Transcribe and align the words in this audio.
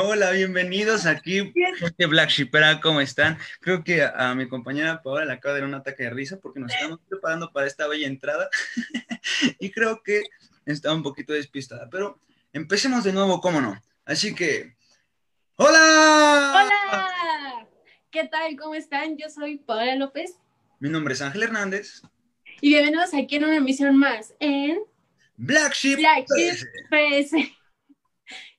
Hola, 0.00 0.30
bienvenidos 0.30 1.06
aquí. 1.06 1.52
Gente 1.76 2.06
Black 2.06 2.30
Shipera, 2.30 2.80
¿cómo 2.80 3.00
están? 3.00 3.36
Creo 3.60 3.82
que 3.82 4.02
a, 4.02 4.30
a 4.30 4.34
mi 4.36 4.46
compañera 4.46 5.02
Paola 5.02 5.24
le 5.24 5.32
acaba 5.32 5.56
de 5.56 5.62
dar 5.62 5.68
un 5.68 5.74
ataque 5.74 6.04
de 6.04 6.10
risa 6.10 6.38
porque 6.38 6.60
nos 6.60 6.72
estamos 6.72 7.00
preparando 7.08 7.50
para 7.50 7.66
esta 7.66 7.88
bella 7.88 8.06
entrada 8.06 8.48
y 9.58 9.72
creo 9.72 10.00
que 10.04 10.22
está 10.66 10.94
un 10.94 11.02
poquito 11.02 11.32
despistada, 11.32 11.88
pero 11.90 12.20
empecemos 12.52 13.02
de 13.02 13.12
nuevo, 13.12 13.40
¿cómo 13.40 13.60
no? 13.60 13.82
Así 14.04 14.36
que, 14.36 14.76
¡Hola! 15.56 16.68
Hola. 16.68 17.68
¿Qué 18.12 18.28
tal? 18.28 18.56
¿Cómo 18.56 18.76
están? 18.76 19.16
Yo 19.16 19.28
soy 19.28 19.58
Paola 19.58 19.96
López 19.96 20.36
Mi 20.78 20.90
nombre 20.90 21.14
es 21.14 21.22
Ángel 21.22 21.42
Hernández. 21.42 22.02
y 22.60 22.68
bienvenidos 22.68 23.14
aquí 23.14 23.34
en 23.34 23.46
una 23.46 23.56
emisión 23.56 23.96
más 23.96 24.32
en 24.38 24.78
Black 25.36 25.74
Sheep. 25.74 25.98
Black 25.98 26.24
PS. 26.28 26.66
PS. 26.88 27.57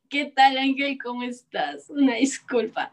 ¿Qué 0.10 0.34
tal, 0.36 0.58
Ángel? 0.58 0.98
¿Cómo 1.02 1.22
estás? 1.22 1.88
Una 1.90 2.16
disculpa. 2.16 2.92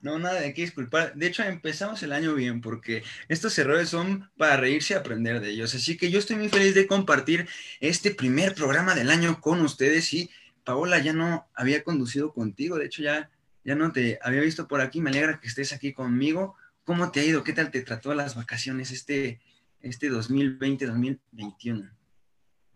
No, 0.00 0.16
nada 0.20 0.40
de 0.40 0.54
qué 0.54 0.62
disculpar. 0.62 1.12
De 1.16 1.26
hecho, 1.26 1.42
empezamos 1.42 2.04
el 2.04 2.12
año 2.12 2.34
bien 2.34 2.60
porque 2.60 3.02
estos 3.28 3.58
errores 3.58 3.88
son 3.88 4.30
para 4.36 4.56
reírse 4.56 4.94
y 4.94 4.96
aprender 4.96 5.40
de 5.40 5.50
ellos. 5.50 5.74
Así 5.74 5.96
que 5.96 6.08
yo 6.08 6.20
estoy 6.20 6.36
muy 6.36 6.48
feliz 6.48 6.76
de 6.76 6.86
compartir 6.86 7.48
este 7.80 8.12
primer 8.12 8.54
programa 8.54 8.94
del 8.94 9.10
año 9.10 9.40
con 9.40 9.60
ustedes 9.60 10.14
y 10.14 10.30
Paola 10.62 11.00
ya 11.00 11.12
no 11.12 11.48
había 11.52 11.82
conducido 11.82 12.32
contigo. 12.32 12.78
De 12.78 12.86
hecho, 12.86 13.02
ya, 13.02 13.28
ya 13.64 13.74
no 13.74 13.90
te 13.90 14.20
había 14.22 14.40
visto 14.40 14.68
por 14.68 14.80
aquí. 14.80 15.00
Me 15.00 15.10
alegra 15.10 15.40
que 15.40 15.48
estés 15.48 15.72
aquí 15.72 15.92
conmigo. 15.92 16.54
¿Cómo 16.84 17.10
te 17.10 17.18
ha 17.18 17.24
ido? 17.24 17.42
¿Qué 17.42 17.52
tal 17.52 17.72
te 17.72 17.82
trató 17.82 18.14
las 18.14 18.36
vacaciones 18.36 18.92
este, 18.92 19.40
este 19.80 20.12
2020-2021? 20.12 21.90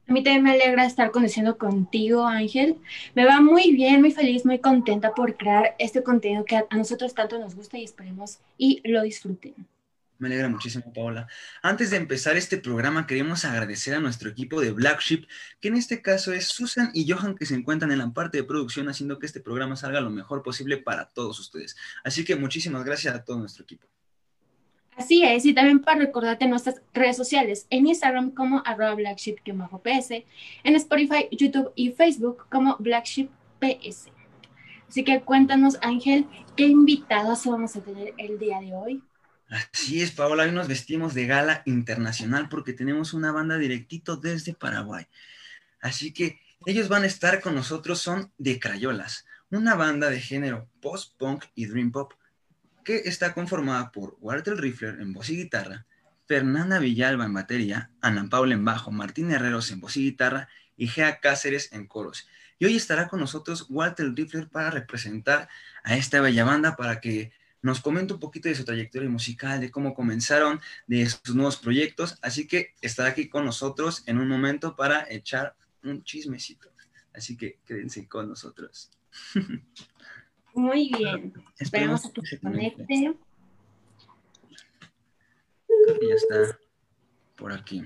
A 0.07 0.13
mí 0.13 0.23
también 0.23 0.43
me 0.43 0.53
alegra 0.53 0.85
estar 0.85 1.11
conociendo 1.11 1.57
contigo, 1.57 2.27
Ángel. 2.27 2.77
Me 3.15 3.25
va 3.25 3.41
muy 3.41 3.73
bien, 3.73 4.01
muy 4.01 4.13
feliz, 4.13 4.45
muy 4.45 4.59
contenta 4.59 5.15
por 5.15 5.37
crear 5.37 5.75
este 5.79 6.03
contenido 6.03 6.45
que 6.45 6.57
a 6.57 6.77
nosotros 6.77 7.15
tanto 7.15 7.39
nos 7.39 7.55
gusta 7.55 7.79
y 7.79 7.85
esperemos 7.85 8.39
y 8.59 8.83
lo 8.85 9.03
disfruten. 9.03 9.55
Me 10.19 10.29
alegra 10.29 10.49
muchísimo, 10.49 10.93
Paola. 10.93 11.27
Antes 11.61 11.91
de 11.91 11.97
empezar 11.97 12.37
este 12.37 12.59
programa, 12.59 13.07
queremos 13.07 13.45
agradecer 13.45 13.95
a 13.95 14.01
nuestro 14.01 14.31
equipo 14.31 14.61
de 14.61 14.71
Black 14.71 15.01
Sheep, 15.01 15.27
que 15.61 15.69
en 15.69 15.77
este 15.77 16.03
caso 16.03 16.33
es 16.33 16.47
Susan 16.47 16.91
y 16.95 17.11
Johan, 17.11 17.35
que 17.35 17.47
se 17.47 17.55
encuentran 17.55 17.91
en 17.91 17.99
la 17.99 18.11
parte 18.13 18.39
de 18.39 18.45
producción, 18.45 18.89
haciendo 18.89 19.19
que 19.19 19.27
este 19.27 19.41
programa 19.41 19.75
salga 19.75 20.01
lo 20.01 20.11
mejor 20.11 20.43
posible 20.43 20.77
para 20.77 21.09
todos 21.09 21.41
ustedes. 21.41 21.77
Así 22.05 22.25
que 22.25 22.37
muchísimas 22.37 22.85
gracias 22.85 23.15
a 23.15 23.25
todo 23.25 23.39
nuestro 23.39 23.65
equipo. 23.65 23.89
Así 24.97 25.25
es, 25.25 25.45
y 25.45 25.55
también 25.55 25.81
para 25.81 25.99
recordarte 25.99 26.47
nuestras 26.47 26.81
redes 26.93 27.17
sociales, 27.17 27.67
en 27.71 27.87
Instagram 27.87 28.31
como 28.31 28.63
arroba 28.65 28.95
blackship-ps, 28.95 30.25
en 30.63 30.77
Spotify, 30.77 31.29
YouTube 31.33 31.73
y 31.75 31.91
Facebook 31.91 32.47
como 32.49 32.77
blackship-ps. 32.79 34.09
Así 34.89 35.03
que 35.03 35.21
cuéntanos, 35.23 35.79
Ángel, 35.83 36.27
¿qué 36.57 36.67
invitados 36.67 37.45
vamos 37.47 37.75
a 37.75 37.81
tener 37.81 38.15
el 38.19 38.39
día 38.39 38.61
de 38.61 38.75
hoy? 38.75 39.03
Así 39.49 40.01
es, 40.01 40.13
Paola, 40.13 40.45
hoy 40.45 40.53
nos 40.53 40.69
vestimos 40.69 41.15
de 41.15 41.27
gala 41.27 41.63
internacional 41.67 42.49
porque 42.49 42.73
tenemos 42.73 43.13
una 43.13 43.33
banda 43.33 43.59
directito 43.59 44.17
desde 44.17 44.55
Paraguay. 44.55 45.07
Así 45.81 46.13
que 46.13 46.41
ellos 46.67 46.89
van 46.89 47.03
a 47.03 47.07
estar 47.07 47.41
con 47.41 47.55
nosotros, 47.55 47.99
son 48.01 48.33
de 48.39 48.59
Crayolas, 48.59 49.27
una 49.51 49.75
banda 49.75 50.09
de 50.09 50.21
género 50.21 50.69
post-punk 50.81 51.45
y 51.55 51.67
dream 51.67 51.93
pop 51.93 52.13
que 52.85 53.03
está 53.07 53.33
conformada 53.35 53.91
por 53.91 54.17
Walter 54.21 54.57
Riffler 54.57 55.01
en 55.01 55.13
voz 55.13 55.31
y 55.31 55.37
guitarra, 55.37 55.87
Fernanda 56.27 56.79
Villalba 56.79 57.25
en 57.25 57.35
batería, 57.35 57.91
Ana 58.01 58.29
Paula 58.31 58.55
en 58.55 58.65
bajo, 58.65 58.91
Martín 58.91 59.31
Herreros 59.31 59.71
en 59.71 59.81
voz 59.81 59.97
y 59.97 60.05
guitarra 60.05 60.49
y 60.77 60.87
Gea 60.87 61.21
Cáceres 61.21 61.73
en 61.73 61.87
coros. 61.87 62.29
Y 62.59 62.67
hoy 62.67 62.77
estará 62.77 63.09
con 63.09 63.21
nosotros 63.21 63.67
Walter 63.69 64.13
Riffler 64.15 64.49
para 64.49 64.71
representar 64.71 65.49
a 65.83 65.97
esta 65.97 66.21
bella 66.21 66.45
banda 66.45 66.77
para 66.77 67.01
que 67.01 67.33
nos 67.63 67.81
comente 67.81 68.13
un 68.15 68.21
poquito 68.21 68.49
de 68.49 68.55
su 68.55 68.65
trayectoria 68.65 69.09
musical, 69.09 69.61
de 69.61 69.71
cómo 69.71 69.95
comenzaron, 69.95 70.61
de 70.87 71.09
sus 71.09 71.35
nuevos 71.35 71.57
proyectos. 71.57 72.19
Así 72.21 72.47
que 72.47 72.75
estará 72.83 73.11
aquí 73.11 73.29
con 73.29 73.45
nosotros 73.45 74.03
en 74.07 74.19
un 74.19 74.29
momento 74.29 74.77
para 74.77 75.07
echar 75.11 75.57
un 75.83 76.05
chismecito. 76.05 76.71
Así 77.15 77.37
que 77.37 77.61
quédense 77.65 78.07
con 78.09 78.29
nosotros. 78.29 78.91
Muy 80.55 80.91
bien, 80.97 81.35
esperemos 81.59 82.07
a 82.07 82.13
que 82.13 82.25
se 82.25 82.39
conecte. 82.39 82.87
Creo 82.87 83.19
que 86.01 86.09
ya 86.09 86.15
está 86.15 86.59
por 87.37 87.53
aquí. 87.53 87.83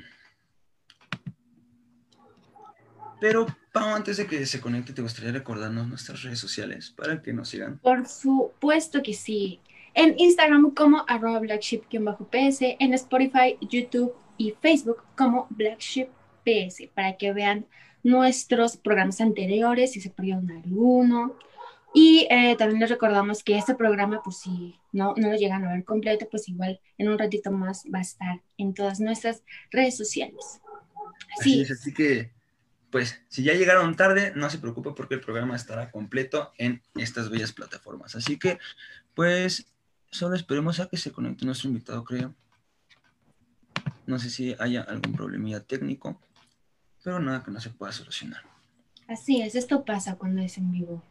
Pero, 3.21 3.47
Pau, 3.73 3.95
antes 3.95 4.19
de 4.19 4.27
que 4.27 4.47
se 4.47 4.61
conecte, 4.61 4.93
¿te 4.93 5.03
gustaría 5.03 5.33
recordarnos 5.33 5.89
nuestras 5.89 6.23
redes 6.23 6.39
sociales 6.39 6.95
para 6.97 7.21
que 7.21 7.33
nos 7.33 7.49
sigan? 7.49 7.79
Por 7.79 8.07
supuesto 8.07 9.03
que 9.03 9.15
sí. 9.15 9.61
En 9.95 10.15
Instagram 10.19 10.73
como 10.73 11.05
arroba 11.09 11.41
blackship-ps, 11.41 12.77
en 12.79 12.95
Spotify, 12.95 13.59
YouTube 13.61 14.15
y 14.37 14.55
Facebook 14.61 15.03
como 15.17 15.49
blackship-ps, 15.51 16.89
para 16.95 17.17
que 17.17 17.33
vean 17.33 17.67
nuestros 18.05 18.77
programas 18.77 19.21
anteriores, 19.21 19.93
si 19.93 20.01
se 20.01 20.11
perdieron 20.11 20.49
alguno. 20.51 21.35
Y 21.95 22.27
eh, 22.31 22.55
también 22.57 22.81
les 22.81 22.91
recordamos 22.91 23.43
que 23.43 23.57
este 23.57 23.75
programa, 23.75 24.23
pues 24.23 24.39
si 24.39 24.79
no, 24.93 25.15
no 25.17 25.31
lo 25.31 25.37
llegan 25.37 25.65
a 25.65 25.73
ver 25.73 25.85
completo, 25.85 26.29
pues 26.31 26.49
igual 26.49 26.81
en 26.99 27.09
un 27.09 27.19
ratito 27.19 27.51
más 27.51 27.85
va 27.93 27.99
a 27.99 28.03
estar 28.03 28.43
en 28.59 28.75
todas 28.75 29.01
nuestras 29.01 29.43
redes 29.71 29.97
sociales. 29.97 30.61
Así 31.39 31.53
Así 31.53 31.61
es, 31.63 31.71
así 31.71 31.95
que, 31.95 32.31
pues, 32.91 33.23
si 33.29 33.43
ya 33.43 33.55
llegaron 33.55 33.97
tarde, 33.97 34.33
no 34.37 34.51
se 34.51 34.59
preocupe 34.59 34.91
porque 34.93 35.15
el 35.15 35.21
programa 35.21 35.57
estará 35.57 35.91
completo 35.91 36.53
en 36.59 36.83
estas 36.95 37.31
bellas 37.31 37.53
plataformas. 37.53 38.15
Así 38.15 38.39
que, 38.39 38.59
pues, 39.15 39.67
solo 40.11 40.37
esperemos 40.37 40.81
a 40.81 40.89
que 40.89 40.97
se 40.97 41.13
conecte 41.13 41.47
nuestro 41.47 41.69
invitado, 41.69 42.05
creo. 42.05 42.35
No 44.07 44.19
sé 44.19 44.31
si 44.31 44.55
haya 44.59 44.83
algún 44.83 45.13
problemilla 45.13 45.61
técnico, 45.61 46.21
pero 47.03 47.21
nada 47.21 47.43
que 47.43 47.51
no 47.51 47.61
se 47.61 47.71
pueda 47.71 47.93
solucionar. 47.93 48.43
Así 49.07 49.41
es, 49.41 49.55
esto 49.55 49.85
pasa 49.85 50.17
cuando 50.17 50.43
es 50.43 50.59
en 50.59 50.71
vivo. 50.71 51.03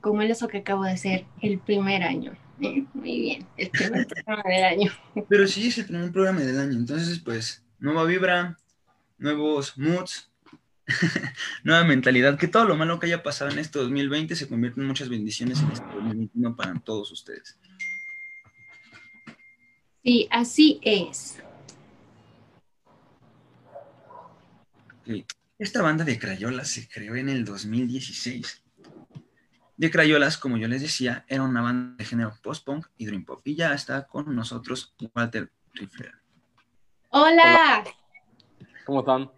Como 0.00 0.22
el 0.22 0.30
eso 0.30 0.48
que 0.48 0.58
acabo 0.58 0.84
de 0.84 0.92
hacer 0.92 1.26
el 1.42 1.58
primer 1.58 2.02
año. 2.02 2.36
Eh, 2.62 2.84
Muy 2.92 3.20
bien, 3.20 3.46
el 3.56 3.70
primer 3.70 4.06
programa 4.26 4.42
del 4.46 4.64
año. 4.64 4.92
Pero 5.30 5.46
sí 5.46 5.68
es 5.68 5.78
el 5.78 5.86
primer 5.86 6.12
programa 6.12 6.40
del 6.40 6.60
año, 6.60 6.76
entonces, 6.76 7.18
pues, 7.18 7.64
nueva 7.78 8.04
vibra, 8.04 8.58
nuevos 9.16 9.78
moods, 9.78 10.30
nueva 11.64 11.84
mentalidad, 11.84 12.38
que 12.38 12.48
todo 12.48 12.66
lo 12.66 12.76
malo 12.76 13.00
que 13.00 13.06
haya 13.06 13.22
pasado 13.22 13.50
en 13.50 13.58
este 13.58 13.78
2020 13.78 14.36
se 14.36 14.46
convierte 14.46 14.78
en 14.78 14.88
muchas 14.88 15.08
bendiciones 15.08 15.58
en 15.62 15.70
este 15.70 15.86
2021 15.86 16.54
para 16.54 16.78
todos 16.80 17.10
ustedes. 17.12 17.58
Sí, 20.02 20.28
así 20.30 20.80
es. 20.82 21.42
Esta 25.58 25.82
banda 25.82 26.04
de 26.04 26.18
Crayolas 26.18 26.68
se 26.68 26.88
creó 26.88 27.16
en 27.16 27.28
el 27.28 27.44
2016. 27.44 28.62
De 29.80 29.90
Crayolas, 29.90 30.36
como 30.36 30.58
yo 30.58 30.68
les 30.68 30.82
decía, 30.82 31.24
era 31.26 31.42
una 31.42 31.62
banda 31.62 31.96
de 31.96 32.04
género 32.04 32.34
post-punk 32.42 32.88
y 32.98 33.06
dream 33.06 33.24
pop. 33.24 33.40
Y 33.44 33.54
ya 33.54 33.72
está 33.72 34.06
con 34.06 34.36
nosotros 34.36 34.94
Walter 35.16 35.50
Riffler. 35.72 36.12
Hola, 37.08 37.82
¿Cómo 38.84 39.00
están? 39.00 39.30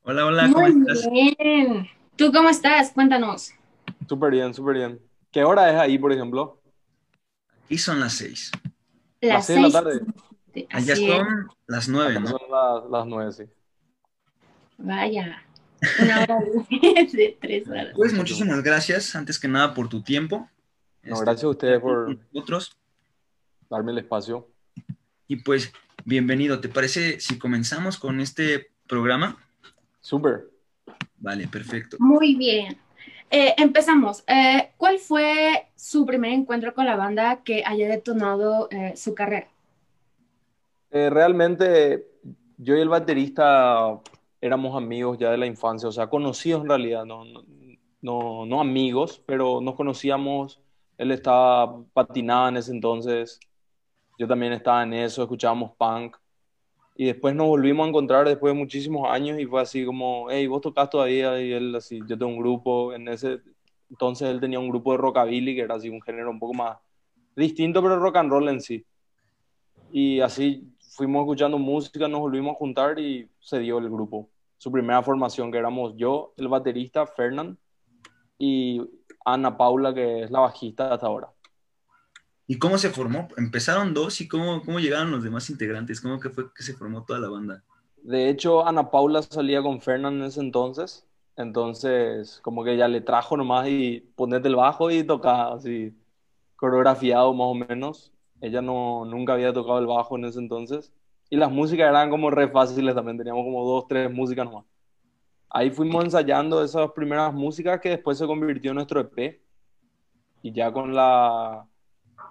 Hola, 0.00 0.24
hola, 0.24 0.50
¿cómo 0.50 0.66
muy 0.66 0.90
estás? 0.90 1.10
bien. 1.10 1.86
¿Tú 2.16 2.32
cómo 2.32 2.48
estás? 2.48 2.90
Cuéntanos. 2.92 3.52
Súper 4.08 4.30
bien, 4.30 4.54
súper 4.54 4.76
bien. 4.76 5.00
¿Qué 5.30 5.44
hora 5.44 5.70
es 5.70 5.78
ahí, 5.78 5.98
por 5.98 6.10
ejemplo? 6.10 6.58
Aquí 7.66 7.76
son 7.76 8.00
las 8.00 8.14
seis. 8.14 8.50
Las 9.20 9.44
seis 9.44 9.60
de 9.60 9.68
la 9.68 9.72
tarde. 9.72 10.00
Allá 10.70 10.96
son 10.96 11.50
las 11.66 11.86
nueve. 11.86 12.14
Son 12.26 12.40
las, 12.50 12.90
las 12.90 13.06
nueve, 13.06 13.30
sí. 13.30 13.44
Vaya. 14.78 15.45
Una 16.02 16.22
hora 16.22 16.38
de, 16.70 17.38
tres 17.40 17.68
horas. 17.68 17.88
Pues 17.94 18.12
muchísimas 18.12 18.62
gracias, 18.62 19.14
antes 19.14 19.38
que 19.38 19.48
nada, 19.48 19.74
por 19.74 19.88
tu 19.88 20.02
tiempo. 20.02 20.48
No, 21.02 21.14
Este, 21.14 21.24
gracias 21.24 21.44
a 21.44 21.48
ustedes 21.48 21.80
por 21.80 22.16
nosotros. 22.32 22.76
darme 23.70 23.92
el 23.92 23.98
espacio. 23.98 24.48
Y 25.28 25.36
pues, 25.36 25.72
bienvenido. 26.04 26.60
¿Te 26.60 26.68
parece 26.68 27.20
si 27.20 27.38
comenzamos 27.38 27.98
con 27.98 28.20
este 28.20 28.70
programa? 28.86 29.36
Súper. 30.00 30.48
Vale, 31.18 31.48
perfecto. 31.48 31.96
Muy 32.00 32.34
bien. 32.36 32.76
Eh, 33.30 33.54
empezamos. 33.58 34.22
Eh, 34.26 34.70
¿Cuál 34.76 34.98
fue 34.98 35.66
su 35.74 36.06
primer 36.06 36.30
encuentro 36.32 36.74
con 36.74 36.86
la 36.86 36.94
banda 36.96 37.42
que 37.42 37.64
haya 37.64 37.88
detonado 37.88 38.68
eh, 38.70 38.92
su 38.96 39.14
carrera? 39.14 39.48
Eh, 40.90 41.10
realmente 41.10 42.06
yo 42.56 42.76
y 42.76 42.80
el 42.80 42.88
baterista 42.88 43.98
éramos 44.46 44.76
amigos 44.76 45.18
ya 45.18 45.30
de 45.30 45.38
la 45.38 45.46
infancia, 45.46 45.88
o 45.88 45.92
sea, 45.92 46.08
conocidos 46.08 46.62
en 46.62 46.68
realidad, 46.68 47.04
no, 47.04 47.24
no, 48.02 48.46
no, 48.46 48.60
amigos, 48.60 49.22
pero 49.26 49.60
nos 49.60 49.74
conocíamos. 49.74 50.60
Él 50.98 51.12
estaba 51.12 51.82
patinaba 51.92 52.48
en 52.48 52.56
ese 52.58 52.72
entonces, 52.72 53.40
yo 54.18 54.26
también 54.26 54.52
estaba 54.52 54.82
en 54.82 54.94
eso, 54.94 55.22
escuchábamos 55.22 55.72
punk. 55.76 56.16
Y 56.96 57.06
después 57.06 57.34
nos 57.34 57.46
volvimos 57.46 57.84
a 57.84 57.88
encontrar 57.90 58.26
después 58.26 58.54
de 58.54 58.58
muchísimos 58.58 59.10
años 59.10 59.38
y 59.38 59.44
fue 59.44 59.60
así 59.60 59.84
como, 59.84 60.30
hey, 60.30 60.46
vos 60.46 60.62
tocas 60.62 60.88
todavía 60.88 61.40
y 61.40 61.52
él 61.52 61.74
así, 61.74 62.00
yo 62.08 62.16
tengo 62.16 62.32
un 62.32 62.38
grupo, 62.38 62.94
en 62.94 63.08
ese 63.08 63.40
entonces 63.90 64.28
él 64.28 64.40
tenía 64.40 64.58
un 64.58 64.68
grupo 64.68 64.92
de 64.92 64.98
rockabilly 64.98 65.54
que 65.54 65.60
era 65.62 65.74
así 65.76 65.88
un 65.88 66.02
género 66.02 66.30
un 66.30 66.38
poco 66.38 66.54
más 66.54 66.78
distinto, 67.36 67.82
pero 67.82 67.98
rock 67.98 68.16
and 68.16 68.30
roll 68.30 68.48
en 68.48 68.60
sí. 68.60 68.84
Y 69.92 70.20
así 70.20 70.66
fuimos 70.96 71.22
escuchando 71.22 71.58
música, 71.58 72.08
nos 72.08 72.20
volvimos 72.20 72.54
a 72.54 72.58
juntar 72.58 72.98
y 72.98 73.28
se 73.40 73.58
dio 73.60 73.78
el 73.78 73.90
grupo. 73.90 74.28
Su 74.58 74.72
primera 74.72 75.02
formación, 75.02 75.52
que 75.52 75.58
éramos 75.58 75.94
yo, 75.96 76.32
el 76.36 76.48
baterista, 76.48 77.06
Fernand, 77.06 77.56
y 78.38 78.80
Ana 79.24 79.56
Paula, 79.56 79.94
que 79.94 80.24
es 80.24 80.30
la 80.30 80.40
bajista 80.40 80.92
hasta 80.92 81.06
ahora. 81.06 81.30
¿Y 82.46 82.58
cómo 82.58 82.78
se 82.78 82.90
formó? 82.90 83.28
Empezaron 83.36 83.92
dos 83.92 84.20
y 84.20 84.28
cómo, 84.28 84.62
cómo 84.62 84.78
llegaron 84.78 85.10
los 85.10 85.24
demás 85.24 85.50
integrantes, 85.50 86.00
cómo 86.00 86.20
que 86.20 86.30
fue 86.30 86.52
que 86.54 86.62
se 86.62 86.74
formó 86.74 87.04
toda 87.04 87.18
la 87.18 87.28
banda. 87.28 87.64
De 88.02 88.28
hecho, 88.28 88.64
Ana 88.64 88.90
Paula 88.90 89.20
salía 89.22 89.62
con 89.62 89.80
Fernand 89.80 90.20
en 90.20 90.28
ese 90.28 90.40
entonces, 90.40 91.04
entonces 91.34 92.38
como 92.42 92.62
que 92.62 92.74
ella 92.74 92.86
le 92.86 93.00
trajo 93.00 93.36
nomás 93.36 93.66
y 93.68 94.00
ponete 94.14 94.46
el 94.46 94.54
bajo 94.54 94.92
y 94.92 95.02
toca 95.02 95.52
así, 95.52 95.92
coreografiado 96.54 97.34
más 97.34 97.48
o 97.48 97.54
menos. 97.54 98.12
Ella 98.40 98.62
no, 98.62 99.04
nunca 99.04 99.32
había 99.32 99.52
tocado 99.52 99.80
el 99.80 99.86
bajo 99.86 100.16
en 100.16 100.26
ese 100.26 100.38
entonces. 100.38 100.92
Y 101.28 101.36
las 101.36 101.50
músicas 101.50 101.88
eran 101.88 102.10
como 102.10 102.30
re 102.30 102.48
fáciles 102.48 102.94
también, 102.94 103.18
teníamos 103.18 103.44
como 103.44 103.64
dos, 103.64 103.86
tres 103.88 104.10
músicas 104.12 104.44
nomás. 104.44 104.64
Ahí 105.48 105.70
fuimos 105.70 106.04
ensayando 106.04 106.62
esas 106.62 106.90
primeras 106.92 107.32
músicas 107.32 107.80
que 107.80 107.90
después 107.90 108.18
se 108.18 108.26
convirtió 108.26 108.70
en 108.70 108.76
nuestro 108.76 109.00
EP. 109.00 109.40
Y 110.42 110.52
ya 110.52 110.72
con 110.72 110.94
la... 110.94 111.66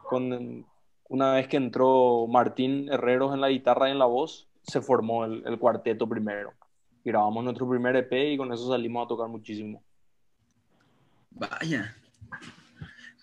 Con, 0.03 0.65
una 1.07 1.33
vez 1.33 1.47
que 1.47 1.57
entró 1.57 2.25
Martín 2.27 2.89
Herreros 2.92 3.33
en 3.33 3.42
la 3.42 3.50
guitarra 3.50 3.89
y 3.89 3.92
en 3.92 4.00
la 4.00 4.06
voz, 4.06 4.47
se 4.63 4.81
formó 4.81 5.25
el, 5.25 5.44
el 5.45 5.59
cuarteto 5.59 6.07
primero. 6.07 6.53
Grabamos 7.03 7.44
nuestro 7.44 7.69
primer 7.69 7.95
EP 7.95 8.12
y 8.33 8.38
con 8.38 8.51
eso 8.51 8.68
salimos 8.68 9.06
a 9.06 9.07
tocar 9.07 9.27
muchísimo. 9.27 9.83
Vaya. 11.30 11.95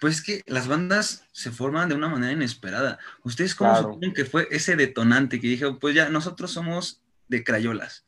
Pues 0.03 0.17
es 0.17 0.25
que 0.25 0.43
las 0.53 0.67
bandas 0.67 1.25
se 1.31 1.53
forman 1.53 1.89
de 1.89 1.95
una 1.95 2.09
manera 2.09 2.33
inesperada. 2.33 2.99
¿Ustedes 3.23 3.55
cómo 3.55 3.71
Claro. 3.71 3.93
supieron 3.93 4.13
que 4.17 4.25
fue 4.25 4.49
ese 4.51 4.75
detonante 4.75 5.41
que 5.41 5.47
dijo, 5.47 5.79
pues 5.79 5.95
ya, 5.95 6.09
nosotros 6.09 6.51
somos 6.51 7.01
de 7.29 7.45
crayolas? 7.45 8.05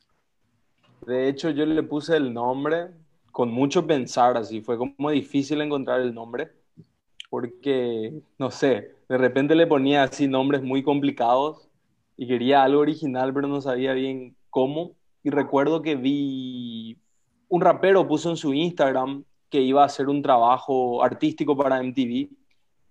De 1.07 1.29
hecho, 1.29 1.51
yo 1.51 1.65
le 1.65 1.81
puse 1.83 2.17
el 2.17 2.33
nombre 2.33 2.87
con 3.31 3.49
mucho 3.49 3.87
pensar, 3.87 4.35
así. 4.35 4.59
Fue 4.59 4.77
como 4.77 5.09
difícil 5.09 5.61
encontrar 5.61 6.01
el 6.01 6.13
nombre, 6.13 6.51
porque, 7.29 8.11
no 8.37 8.51
sé, 8.51 8.91
de 9.07 9.17
repente 9.17 9.55
le 9.55 9.65
ponía 9.65 10.03
así 10.03 10.27
nombres 10.27 10.61
muy 10.63 10.83
complicados 10.83 11.69
y 12.17 12.27
quería 12.27 12.63
algo 12.63 12.81
original, 12.81 13.33
pero 13.33 13.47
no 13.47 13.61
sabía 13.61 13.93
bien 13.93 14.35
cómo. 14.49 14.97
Y 15.23 15.29
recuerdo 15.29 15.81
que 15.81 15.95
vi 15.95 16.97
un 17.47 17.61
rapero 17.61 18.05
puso 18.05 18.31
en 18.31 18.35
su 18.35 18.53
Instagram 18.53 19.23
que 19.49 19.61
iba 19.61 19.83
a 19.83 19.85
hacer 19.85 20.09
un 20.09 20.21
trabajo 20.21 21.03
artístico 21.03 21.55
para 21.55 21.81
MTV 21.81 22.29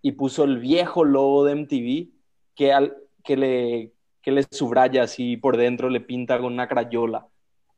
y 0.03 0.13
puso 0.13 0.45
el 0.45 0.59
viejo 0.59 1.05
logo 1.05 1.45
de 1.45 1.55
MTV 1.55 2.09
que, 2.55 2.73
al, 2.73 2.97
que, 3.23 3.37
le, 3.37 3.93
que 4.23 4.33
le 4.33 4.45
subraya 4.51 5.03
así 5.03 5.37
por 5.37 5.57
dentro, 5.57 5.89
le 5.89 6.01
pinta 6.01 6.39
con 6.39 6.53
una 6.53 6.69
crayola. 6.69 7.27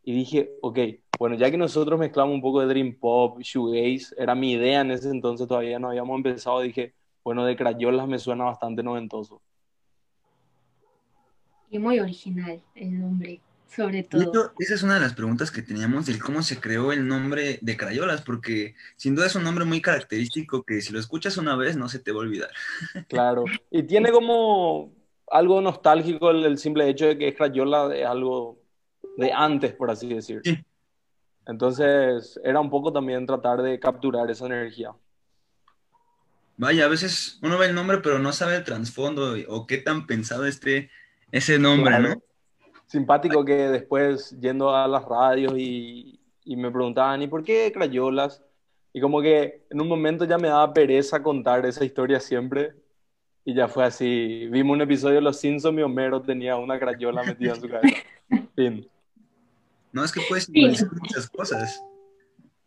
Y 0.03 0.13
dije, 0.13 0.51
ok, 0.61 0.79
bueno, 1.19 1.37
ya 1.37 1.51
que 1.51 1.57
nosotros 1.57 1.99
mezclamos 1.99 2.35
un 2.35 2.43
poco 2.43 2.61
de 2.61 2.67
Dream 2.67 2.97
Pop, 2.99 3.41
Shoegaze, 3.41 4.15
era 4.19 4.35
mi 4.35 4.53
idea 4.53 4.83
en 4.83 4.91
ese 4.91 5.11
entonces, 5.11 5.49
todavía 5.49 5.79
no 5.79 5.89
habíamos 5.89 6.17
empezado, 6.17 6.61
dije, 6.61 6.95
bueno, 7.25 7.45
de 7.45 7.57
crayolas 7.57 8.07
me 8.07 8.19
suena 8.19 8.45
bastante 8.45 8.83
noventoso. 8.83 9.41
Y 11.71 11.79
muy 11.79 11.99
original 11.99 12.63
el 12.75 13.01
nombre, 13.01 13.41
sobre 13.69 14.03
todo. 14.05 14.23
hecho, 14.23 14.53
esa 14.59 14.75
es 14.75 14.83
una 14.83 14.95
de 14.95 15.01
las 15.01 15.15
preguntas 15.15 15.51
que 15.51 15.63
teníamos 15.63 16.07
del 16.07 16.23
cómo 16.23 16.43
se 16.43 16.61
creó 16.61 16.93
el 16.93 17.07
nombre 17.07 17.59
de 17.61 17.77
Crayolas, 17.77 18.23
porque 18.23 18.75
sin 18.97 19.15
duda 19.15 19.27
es 19.27 19.35
un 19.35 19.45
nombre 19.45 19.65
muy 19.65 19.81
característico 19.83 20.63
que 20.63 20.81
si 20.81 20.93
lo 20.93 20.99
escuchas 21.01 21.37
una 21.37 21.57
vez 21.57 21.77
no 21.77 21.89
se 21.89 21.99
te 21.99 22.13
va 22.13 22.19
a 22.19 22.23
olvidar. 22.23 22.51
Claro. 23.09 23.45
Y 23.71 23.83
tiene 23.83 24.11
como 24.13 24.93
algo 25.31 25.61
nostálgico 25.61 26.31
el, 26.31 26.45
el 26.45 26.59
simple 26.59 26.89
hecho 26.89 27.07
de 27.07 27.19
que 27.19 27.35
Crayola 27.35 27.95
es 27.95 28.07
algo 28.07 28.59
de 29.17 29.33
antes, 29.33 29.73
por 29.75 29.91
así 29.91 30.09
decir. 30.09 30.41
Sí. 30.45 30.59
Entonces, 31.47 32.41
era 32.43 32.61
un 32.61 32.71
poco 32.71 32.93
también 32.93 33.27
tratar 33.27 33.63
de 33.63 33.79
capturar 33.79 34.31
esa 34.31 34.47
energía. 34.47 34.93
Vaya, 36.57 36.87
a 36.87 36.89
veces 36.89 37.39
uno 37.43 37.59
ve 37.59 37.67
el 37.67 37.75
nombre 37.75 37.99
pero 37.99 38.19
no 38.19 38.33
sabe 38.33 38.57
el 38.57 38.65
trasfondo 38.65 39.35
o 39.49 39.67
qué 39.67 39.77
tan 39.79 40.07
pensado 40.07 40.47
esté 40.47 40.91
ese 41.31 41.59
nombre, 41.59 41.97
Claro. 41.97 42.09
¿no? 42.15 42.23
Simpático 42.87 43.45
que 43.45 43.55
después 43.69 44.37
yendo 44.41 44.75
a 44.75 44.87
las 44.87 45.05
radios 45.05 45.55
y, 45.57 46.21
y 46.45 46.57
me 46.57 46.71
preguntaban, 46.71 47.23
¿y 47.23 47.27
por 47.27 47.43
qué 47.43 47.73
crayolas? 47.73 48.43
Y 48.93 49.01
como 49.01 49.21
que 49.21 49.67
en 49.71 49.81
un 49.81 49.89
momento 49.89 50.25
ya 50.25 50.39
me 50.39 50.49
daba 50.49 50.73
pereza 50.73 51.23
contar 51.23 51.67
esa 51.67 51.85
historia 51.85 52.21
siempre. 52.21 52.75
Y 53.45 53.55
ya 53.55 53.69
fue 53.69 53.85
así. 53.85 54.49
Vimos 54.51 54.75
un 54.75 54.83
episodio 54.83 55.17
de 55.17 55.21
Los 55.21 55.39
Simpsons 55.39 55.79
y 55.79 55.83
Homero 55.83 56.21
tenía 56.23 56.57
una 56.57 56.79
crayola 56.79 57.23
metida 57.23 57.55
en 57.55 57.61
su 57.61 57.69
cabeza. 57.69 57.97
Fin. 58.57 58.89
No, 59.93 60.05
es 60.05 60.11
que 60.13 60.21
puedes 60.29 60.45
simbolizar 60.45 60.93
muchas 60.93 61.29
cosas. 61.29 61.83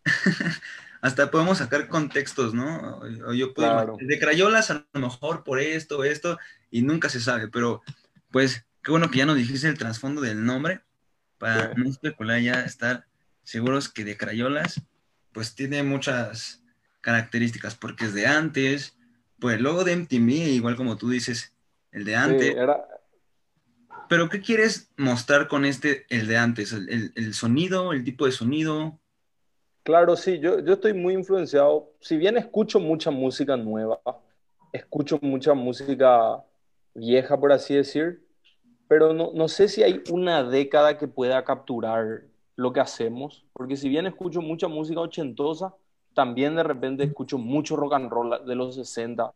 Hasta 1.01 1.31
podemos 1.31 1.57
sacar 1.59 1.87
contextos, 1.87 2.53
¿no? 2.53 2.99
O 3.27 3.33
yo 3.33 3.53
puedo 3.53 3.69
Claro. 3.69 3.97
de 3.99 4.19
crayolas 4.19 4.69
a 4.71 4.85
lo 4.93 4.99
mejor 4.99 5.43
por 5.43 5.59
esto, 5.59 6.03
esto, 6.03 6.37
y 6.71 6.81
nunca 6.81 7.07
se 7.09 7.19
sabe, 7.21 7.47
pero 7.47 7.81
pues 8.31 8.65
qué 8.89 8.91
bueno 8.91 9.11
que 9.11 9.19
ya 9.19 9.27
nos 9.27 9.35
dijiste 9.37 9.67
el 9.67 9.77
trasfondo 9.77 10.19
del 10.19 10.43
nombre 10.43 10.81
para 11.37 11.67
Sí. 11.67 11.73
no 11.75 11.87
especular 11.87 12.41
ya 12.41 12.61
estar 12.61 13.05
seguros 13.43 13.87
que 13.87 14.03
de 14.03 14.17
crayolas 14.17 14.81
pues 15.31 15.53
tiene 15.53 15.83
muchas 15.83 16.63
características 17.01 17.75
porque 17.75 18.05
es 18.05 18.15
de 18.15 18.25
antes, 18.25 18.97
pues 19.39 19.57
el 19.57 19.63
logo 19.63 19.83
de 19.83 19.91
MTV, 19.91 20.31
igual 20.55 20.75
como 20.75 20.97
tú 20.97 21.11
dices, 21.11 21.53
el 21.91 22.03
de 22.03 22.15
Sí, 22.15 22.21
antes, 22.21 22.55
era, 22.55 22.87
pero 24.09 24.27
¿qué 24.27 24.41
quieres 24.41 24.89
mostrar 24.97 25.47
con 25.47 25.65
este, 25.65 26.07
el 26.09 26.25
de 26.27 26.37
antes? 26.37 26.73
¿El, 26.73 26.89
el- 26.89 27.13
el 27.15 27.33
sonido, 27.35 27.93
el 27.93 28.03
tipo 28.03 28.25
de 28.25 28.31
sonido? 28.31 28.99
Claro, 29.83 30.15
sí, 30.15 30.39
yo, 30.39 30.59
yo 30.59 30.73
estoy 30.73 30.93
muy 30.93 31.13
influenciado. 31.13 31.91
Si 31.99 32.17
bien 32.17 32.37
escucho 32.37 32.79
mucha 32.79 33.11
música 33.11 33.57
nueva, 33.57 33.99
escucho 34.71 35.17
mucha 35.21 35.53
música 35.53 36.43
vieja, 36.93 37.39
por 37.39 37.51
así 37.51 37.75
decir, 37.75 38.23
pero 38.89 39.13
no, 39.13 39.31
no 39.35 39.47
sé 39.47 39.67
si 39.67 39.83
hay 39.83 40.01
una 40.09 40.43
década 40.43 40.97
que 40.97 41.07
pueda 41.07 41.45
capturar 41.45 42.23
lo 42.55 42.73
que 42.73 42.79
hacemos, 42.79 43.45
porque 43.53 43.77
si 43.77 43.87
bien 43.87 44.07
escucho 44.07 44.41
mucha 44.41 44.67
música 44.67 44.99
ochentosa, 44.99 45.75
también 46.15 46.55
de 46.55 46.63
repente 46.63 47.03
escucho 47.03 47.37
mucho 47.37 47.75
rock 47.75 47.93
and 47.93 48.09
roll 48.09 48.45
de 48.45 48.55
los 48.55 48.73
60. 48.73 49.31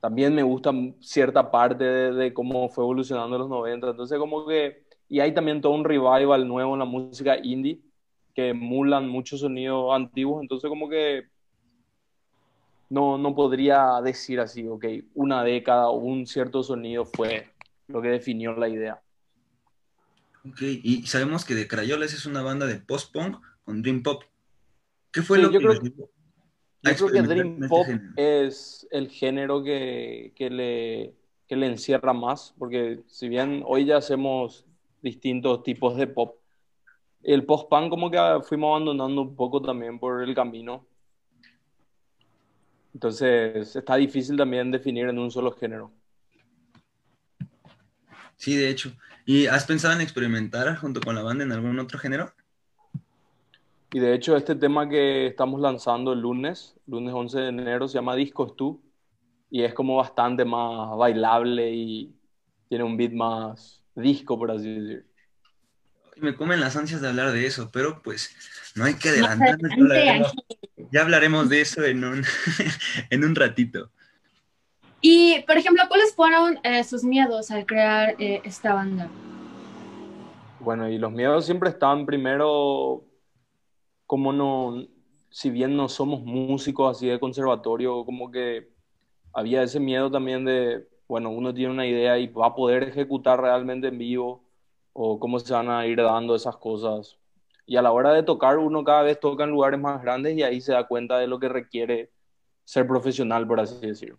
También 0.00 0.34
me 0.34 0.42
gusta 0.42 0.72
cierta 1.00 1.50
parte 1.50 1.84
de, 1.84 2.34
cómo 2.34 2.68
fue 2.68 2.84
evolucionando 2.84 3.34
en 3.36 3.40
los 3.40 3.48
90. 3.48 3.90
Entonces, 3.90 4.18
como 4.18 4.46
que, 4.46 4.84
y 5.08 5.20
hay 5.20 5.32
también 5.32 5.62
todo 5.62 5.72
un 5.72 5.84
revival 5.84 6.46
nuevo 6.46 6.74
en 6.74 6.80
la 6.80 6.84
música 6.84 7.38
indie 7.42 7.80
que 8.34 8.50
emulan 8.50 9.08
muchos 9.08 9.40
sonidos 9.40 9.92
antiguos, 9.94 10.42
entonces 10.42 10.68
como 10.68 10.88
que 10.88 11.24
no, 12.90 13.16
no 13.16 13.34
podría 13.34 14.02
decir 14.02 14.38
así, 14.38 14.68
ok, 14.68 14.84
una 15.14 15.42
década 15.42 15.88
o 15.88 15.96
un 15.96 16.26
cierto 16.26 16.62
sonido 16.62 17.06
fue 17.06 17.48
lo 17.88 18.00
que 18.02 18.08
definió 18.08 18.54
la 18.54 18.68
idea. 18.68 19.02
Ok, 20.44 20.62
y 20.62 21.06
sabemos 21.06 21.44
que 21.44 21.54
de 21.54 21.68
Crayolas 21.68 22.12
es 22.14 22.26
una 22.26 22.42
banda 22.42 22.66
de 22.66 22.80
post-punk 22.80 23.38
con 23.64 23.82
Dream 23.82 24.02
Pop. 24.02 24.24
¿Qué 25.12 25.22
fue 25.22 25.38
Sí, 25.38 25.42
lo 25.42 25.50
yo 25.50 25.60
que 25.60 25.60
creo 25.60 25.72
les 25.72 25.82
Yo 26.82 26.96
creo 26.96 27.10
que 27.10 27.22
Dream 27.22 27.64
este 27.64 27.68
Pop 27.68 27.84
género? 27.86 28.14
es 28.16 28.86
el 28.90 29.10
género 29.10 29.62
que, 29.62 30.32
que 30.36 30.50
le, 30.50 31.16
que 31.46 31.56
le 31.56 31.66
encierra 31.66 32.12
más, 32.12 32.54
porque 32.58 33.02
si 33.08 33.28
bien 33.28 33.62
hoy 33.66 33.84
ya 33.86 33.98
hacemos 33.98 34.66
distintos 35.02 35.62
tipos 35.62 35.96
de 35.96 36.06
pop, 36.08 36.36
El 37.22 37.46
post-punk 37.46 37.90
como 37.90 38.10
que 38.10 38.18
fuimos 38.44 38.70
abandonando 38.70 39.22
un 39.22 39.36
poco 39.36 39.62
también 39.62 39.98
por 40.00 40.22
el 40.22 40.34
camino. 40.34 40.88
Entonces 42.94 43.76
está 43.76 43.96
difícil 43.96 44.36
también 44.36 44.70
definir 44.70 45.08
en 45.08 45.18
un 45.18 45.30
solo 45.30 45.52
género. 45.52 45.92
Sí, 48.38 48.56
de 48.56 48.70
hecho. 48.70 48.92
¿Y 49.26 49.46
has 49.46 49.64
pensado 49.66 49.92
en 49.94 50.00
experimentar 50.00 50.74
junto 50.78 51.00
con 51.00 51.14
la 51.14 51.22
banda 51.22 51.44
en 51.44 51.52
algún 51.52 51.78
otro 51.78 51.98
género? 51.98 52.32
Y 53.92 54.00
de 54.00 54.14
hecho 54.14 54.36
este 54.36 54.54
tema 54.54 54.88
que 54.88 55.26
estamos 55.26 55.60
lanzando 55.60 56.12
el 56.12 56.20
lunes, 56.20 56.74
lunes 56.86 57.12
11 57.14 57.40
de 57.40 57.48
enero, 57.48 57.88
se 57.88 57.94
llama 57.94 58.16
Discos 58.16 58.56
Tú 58.56 58.82
y 59.50 59.62
es 59.62 59.74
como 59.74 59.96
bastante 59.96 60.44
más 60.44 60.96
bailable 60.96 61.70
y 61.72 62.14
tiene 62.68 62.84
un 62.84 62.96
beat 62.96 63.12
más 63.12 63.82
disco, 63.94 64.38
por 64.38 64.50
así 64.50 64.74
decir. 64.78 65.06
Me 66.16 66.34
comen 66.34 66.60
las 66.60 66.76
ansias 66.76 67.00
de 67.00 67.08
hablar 67.08 67.32
de 67.32 67.46
eso, 67.46 67.70
pero 67.72 68.02
pues 68.02 68.34
no 68.74 68.84
hay 68.84 68.94
que 68.94 69.08
adelantar. 69.08 69.56
Ya 69.58 69.74
hablaremos, 69.74 70.34
ya 70.92 71.00
hablaremos 71.02 71.48
de 71.48 71.60
eso 71.60 71.84
en 71.84 72.04
un, 72.04 72.24
en 73.10 73.24
un 73.24 73.34
ratito. 73.34 73.90
Y, 75.00 75.44
por 75.46 75.56
ejemplo, 75.56 75.84
¿cuáles 75.88 76.14
fueron 76.14 76.58
eh, 76.64 76.82
sus 76.82 77.04
miedos 77.04 77.50
al 77.50 77.66
crear 77.66 78.16
eh, 78.18 78.40
esta 78.44 78.74
banda? 78.74 79.08
Bueno, 80.60 80.88
y 80.88 80.98
los 80.98 81.12
miedos 81.12 81.44
siempre 81.46 81.70
están 81.70 82.04
primero, 82.04 83.04
como 84.06 84.32
no, 84.32 84.84
si 85.30 85.50
bien 85.50 85.76
no 85.76 85.88
somos 85.88 86.22
músicos 86.22 86.96
así 86.96 87.06
de 87.06 87.20
conservatorio, 87.20 88.04
como 88.04 88.30
que 88.30 88.68
había 89.32 89.62
ese 89.62 89.78
miedo 89.78 90.10
también 90.10 90.44
de, 90.44 90.88
bueno, 91.06 91.30
uno 91.30 91.54
tiene 91.54 91.72
una 91.72 91.86
idea 91.86 92.18
y 92.18 92.26
va 92.26 92.46
a 92.46 92.54
poder 92.56 92.82
ejecutar 92.82 93.40
realmente 93.40 93.88
en 93.88 93.98
vivo 93.98 94.42
o 94.92 95.20
cómo 95.20 95.38
se 95.38 95.52
van 95.52 95.70
a 95.70 95.86
ir 95.86 95.98
dando 95.98 96.34
esas 96.34 96.56
cosas. 96.56 97.16
Y 97.66 97.76
a 97.76 97.82
la 97.82 97.92
hora 97.92 98.12
de 98.12 98.24
tocar, 98.24 98.58
uno 98.58 98.82
cada 98.82 99.02
vez 99.02 99.20
toca 99.20 99.44
en 99.44 99.50
lugares 99.50 99.78
más 99.78 100.02
grandes 100.02 100.36
y 100.36 100.42
ahí 100.42 100.60
se 100.60 100.72
da 100.72 100.88
cuenta 100.88 101.18
de 101.18 101.28
lo 101.28 101.38
que 101.38 101.48
requiere 101.48 102.10
ser 102.64 102.86
profesional, 102.86 103.46
por 103.46 103.60
así 103.60 103.86
decirlo. 103.86 104.18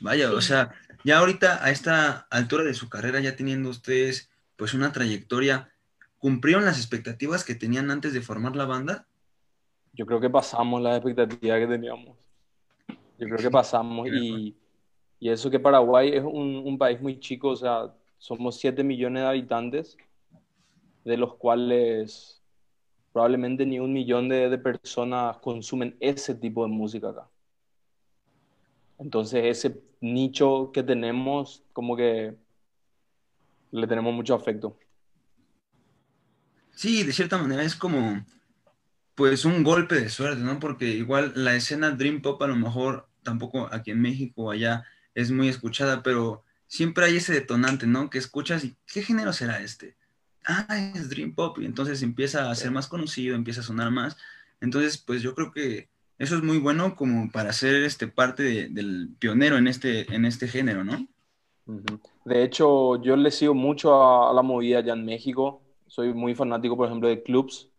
Vaya, 0.00 0.32
o 0.32 0.40
sea, 0.40 0.74
ya 1.04 1.18
ahorita 1.18 1.64
a 1.64 1.70
esta 1.70 2.26
altura 2.30 2.64
de 2.64 2.74
su 2.74 2.88
carrera, 2.88 3.20
ya 3.20 3.36
teniendo 3.36 3.70
ustedes 3.70 4.30
pues 4.56 4.74
una 4.74 4.92
trayectoria, 4.92 5.70
¿cumplieron 6.18 6.64
las 6.64 6.78
expectativas 6.78 7.44
que 7.44 7.54
tenían 7.54 7.90
antes 7.90 8.12
de 8.12 8.22
formar 8.22 8.56
la 8.56 8.64
banda? 8.64 9.06
Yo 9.92 10.06
creo 10.06 10.20
que 10.20 10.30
pasamos 10.30 10.82
las 10.82 10.96
expectativas 10.96 11.60
que 11.60 11.66
teníamos. 11.66 12.16
Yo 13.18 13.26
creo 13.28 13.38
que 13.38 13.50
pasamos 13.50 14.08
y, 14.08 14.54
y 15.20 15.30
eso 15.30 15.50
que 15.50 15.60
Paraguay 15.60 16.10
es 16.12 16.22
un, 16.22 16.62
un, 16.64 16.76
país 16.76 17.00
muy 17.00 17.18
chico, 17.18 17.50
o 17.50 17.56
sea, 17.56 17.94
somos 18.18 18.56
7 18.56 18.82
millones 18.82 19.22
de 19.22 19.28
habitantes, 19.28 19.96
de 21.04 21.16
los 21.16 21.34
cuales 21.36 22.42
probablemente 23.12 23.64
ni 23.64 23.78
un 23.78 23.92
millón 23.92 24.28
de, 24.28 24.50
de 24.50 24.58
personas 24.58 25.38
consumen 25.38 25.96
ese 26.00 26.34
tipo 26.34 26.62
de 26.64 26.68
música 26.68 27.08
acá. 27.08 27.28
Entonces 28.98 29.44
ese 29.44 29.80
nicho 30.00 30.70
que 30.72 30.82
tenemos, 30.82 31.62
como 31.72 31.96
que 31.96 32.34
le 33.70 33.86
tenemos 33.86 34.14
mucho 34.14 34.34
afecto. 34.34 34.78
Sí, 36.72 37.04
de 37.04 37.12
cierta 37.12 37.38
manera 37.38 37.62
es 37.62 37.74
como, 37.74 38.24
pues 39.14 39.44
un 39.44 39.62
golpe 39.62 39.94
de 39.94 40.08
suerte, 40.08 40.42
¿no? 40.42 40.58
Porque 40.60 40.88
igual 40.88 41.32
la 41.34 41.54
escena 41.54 41.90
Dream 41.90 42.20
Pop 42.20 42.40
a 42.42 42.46
lo 42.46 42.56
mejor 42.56 43.08
tampoco 43.22 43.68
aquí 43.72 43.90
en 43.90 44.00
México 44.00 44.44
o 44.44 44.50
allá 44.50 44.84
es 45.14 45.30
muy 45.30 45.48
escuchada, 45.48 46.02
pero 46.02 46.44
siempre 46.66 47.06
hay 47.06 47.16
ese 47.16 47.32
detonante, 47.32 47.86
¿no? 47.86 48.10
Que 48.10 48.18
escuchas 48.18 48.64
y 48.64 48.76
¿qué 48.86 49.02
género 49.02 49.32
será 49.32 49.60
este? 49.60 49.96
Ah, 50.44 50.92
es 50.94 51.08
Dream 51.08 51.34
Pop 51.34 51.58
y 51.58 51.64
entonces 51.64 52.02
empieza 52.02 52.50
a 52.50 52.54
ser 52.54 52.70
más 52.70 52.88
conocido, 52.88 53.34
empieza 53.34 53.60
a 53.60 53.64
sonar 53.64 53.90
más. 53.90 54.16
Entonces, 54.60 54.98
pues 54.98 55.22
yo 55.22 55.34
creo 55.34 55.50
que 55.52 55.88
eso 56.18 56.36
es 56.36 56.42
muy 56.42 56.58
bueno 56.58 56.96
como 56.96 57.30
para 57.30 57.52
ser 57.52 57.82
este 57.84 58.08
parte 58.08 58.68
del 58.68 59.14
pionero 59.18 59.58
en 59.58 59.68
este, 59.68 60.12
en 60.14 60.24
este 60.24 60.48
género, 60.48 60.82
¿no? 60.82 61.06
De 62.24 62.42
hecho, 62.42 63.00
yo 63.02 63.16
le 63.16 63.30
sigo 63.30 63.54
mucho 63.54 63.94
a, 63.94 64.30
a, 64.30 64.32
la 64.32 64.42
movida 64.42 64.78
allá 64.78 64.94
en 64.94 65.04
México. 65.04 65.62
Soy 65.86 66.14
muy 66.14 66.34
fanático, 66.34 66.76
por 66.76 66.86
ejemplo, 66.86 67.08
de 67.08 67.22
clubs. 67.22 67.70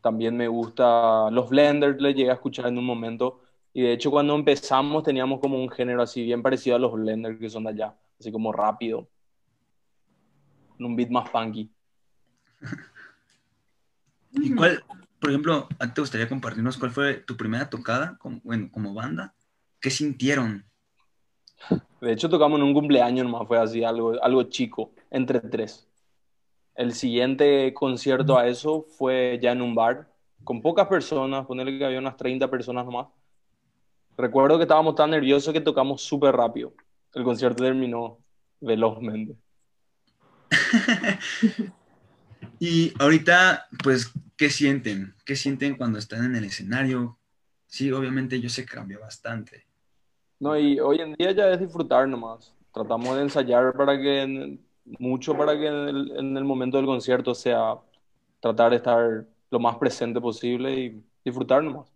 También 0.00 0.36
me 0.36 0.48
gusta 0.48 1.30
los 1.30 1.48
blenders, 1.48 2.00
le 2.00 2.14
llegué 2.14 2.30
a 2.30 2.34
escuchar 2.34 2.66
en 2.66 2.78
un 2.78 2.84
momento. 2.84 3.42
Y 3.72 3.82
de 3.82 3.92
hecho, 3.92 4.10
cuando 4.10 4.34
empezamos 4.34 5.02
teníamos 5.02 5.40
como 5.40 5.60
un 5.60 5.70
género 5.70 6.02
así 6.02 6.22
bien 6.24 6.42
parecido 6.42 6.76
a 6.76 6.78
los 6.78 6.92
blenders 6.92 7.38
que 7.38 7.48
son 7.48 7.64
de 7.64 7.70
allá, 7.70 7.96
así 8.20 8.30
como 8.30 8.52
rápido, 8.52 9.08
con 10.76 10.86
un 10.86 10.96
beat 10.96 11.10
más 11.10 11.30
funky. 11.30 11.70
¿Y 14.32 14.54
cuál, 14.54 14.82
por 15.22 15.30
ejemplo, 15.30 15.68
te 15.94 16.00
gustaría 16.00 16.28
compartirnos 16.28 16.76
cuál 16.76 16.90
fue 16.90 17.14
tu 17.14 17.36
primera 17.36 17.70
tocada 17.70 18.18
como, 18.18 18.40
bueno, 18.42 18.68
como 18.72 18.92
banda? 18.92 19.32
¿Qué 19.80 19.88
sintieron? 19.88 20.64
De 22.00 22.12
hecho, 22.12 22.28
tocamos 22.28 22.58
en 22.58 22.64
un 22.64 22.74
cumpleaños 22.74 23.24
nomás, 23.24 23.46
fue 23.46 23.56
así, 23.56 23.84
algo, 23.84 24.20
algo 24.20 24.42
chico, 24.42 24.90
entre 25.12 25.38
tres. 25.38 25.86
El 26.74 26.92
siguiente 26.92 27.72
concierto 27.72 28.36
a 28.36 28.48
eso 28.48 28.84
fue 28.98 29.38
ya 29.40 29.52
en 29.52 29.62
un 29.62 29.76
bar, 29.76 30.12
con 30.42 30.60
pocas 30.60 30.88
personas, 30.88 31.46
ponerle 31.46 31.78
que 31.78 31.84
había 31.84 32.00
unas 32.00 32.16
30 32.16 32.50
personas 32.50 32.84
nomás. 32.84 33.06
Recuerdo 34.18 34.56
que 34.56 34.64
estábamos 34.64 34.96
tan 34.96 35.10
nerviosos 35.10 35.52
que 35.52 35.60
tocamos 35.60 36.02
súper 36.02 36.34
rápido. 36.34 36.74
El 37.14 37.22
concierto 37.22 37.62
terminó 37.62 38.18
velozmente. 38.60 39.36
y 42.58 42.92
ahorita, 42.98 43.68
pues, 43.84 44.12
¿qué 44.42 44.50
sienten? 44.50 45.14
¿Qué 45.24 45.36
sienten 45.36 45.76
cuando 45.76 46.00
están 46.00 46.24
en 46.24 46.34
el 46.34 46.42
escenario? 46.42 47.16
Sí, 47.68 47.92
obviamente 47.92 48.40
yo 48.40 48.48
que 48.52 48.64
cambió 48.64 48.98
bastante. 48.98 49.68
No, 50.40 50.58
y 50.58 50.80
hoy 50.80 50.98
en 51.00 51.14
día 51.14 51.30
ya 51.30 51.50
es 51.50 51.60
disfrutar 51.60 52.08
nomás. 52.08 52.52
Tratamos 52.74 53.14
de 53.14 53.22
ensayar 53.22 53.72
para 53.72 53.96
que, 53.96 54.58
mucho 54.98 55.38
para 55.38 55.52
que 55.56 55.68
en 55.68 55.88
el, 55.88 56.16
en 56.16 56.36
el 56.36 56.42
momento 56.42 56.76
del 56.76 56.86
concierto 56.86 57.36
sea 57.36 57.76
tratar 58.40 58.70
de 58.70 58.78
estar 58.78 59.24
lo 59.48 59.60
más 59.60 59.76
presente 59.76 60.20
posible 60.20 60.74
y 60.74 61.04
disfrutar 61.24 61.62
nomás. 61.62 61.86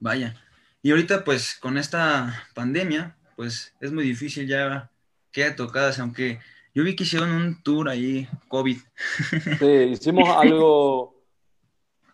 Vaya. 0.00 0.42
Y 0.80 0.90
ahorita, 0.90 1.22
pues, 1.22 1.54
con 1.60 1.76
esta 1.76 2.46
pandemia, 2.54 3.14
pues 3.36 3.74
es 3.78 3.92
muy 3.92 4.04
difícil 4.04 4.48
ya 4.48 4.90
que 5.32 5.44
haya 5.44 5.54
tocadas, 5.54 5.98
aunque 5.98 6.40
yo 6.74 6.84
vi 6.84 6.96
que 6.96 7.04
hicieron 7.04 7.30
un 7.30 7.62
tour 7.62 7.88
ahí, 7.88 8.28
COVID. 8.48 8.76
Sí, 9.58 9.66
hicimos 9.66 10.28
algo, 10.28 11.22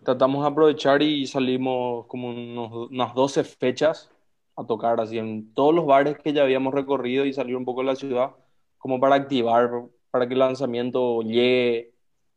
tratamos 0.04 0.42
de 0.42 0.48
aprovechar 0.50 1.02
y 1.02 1.26
salimos 1.26 2.06
como 2.06 2.30
unos, 2.30 2.90
unas 2.90 3.14
12 3.14 3.44
fechas 3.44 4.10
a 4.56 4.66
tocar 4.66 5.00
así 5.00 5.18
en 5.18 5.54
todos 5.54 5.74
los 5.74 5.86
bares 5.86 6.18
que 6.18 6.32
ya 6.32 6.42
habíamos 6.42 6.74
recorrido 6.74 7.24
y 7.24 7.32
salir 7.32 7.56
un 7.56 7.64
poco 7.64 7.80
de 7.80 7.86
la 7.86 7.96
ciudad, 7.96 8.32
como 8.78 8.98
para 8.98 9.14
activar, 9.14 9.70
para 10.10 10.26
que 10.26 10.34
el 10.34 10.40
lanzamiento 10.40 11.22
llegue, 11.22 11.92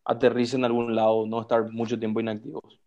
aterrice 0.05 0.55
en 0.55 0.65
algún 0.65 0.95
lado, 0.95 1.25
no 1.25 1.41
estar 1.41 1.71
mucho 1.71 1.97
tiempo 1.97 2.19
inactivos. 2.19 2.79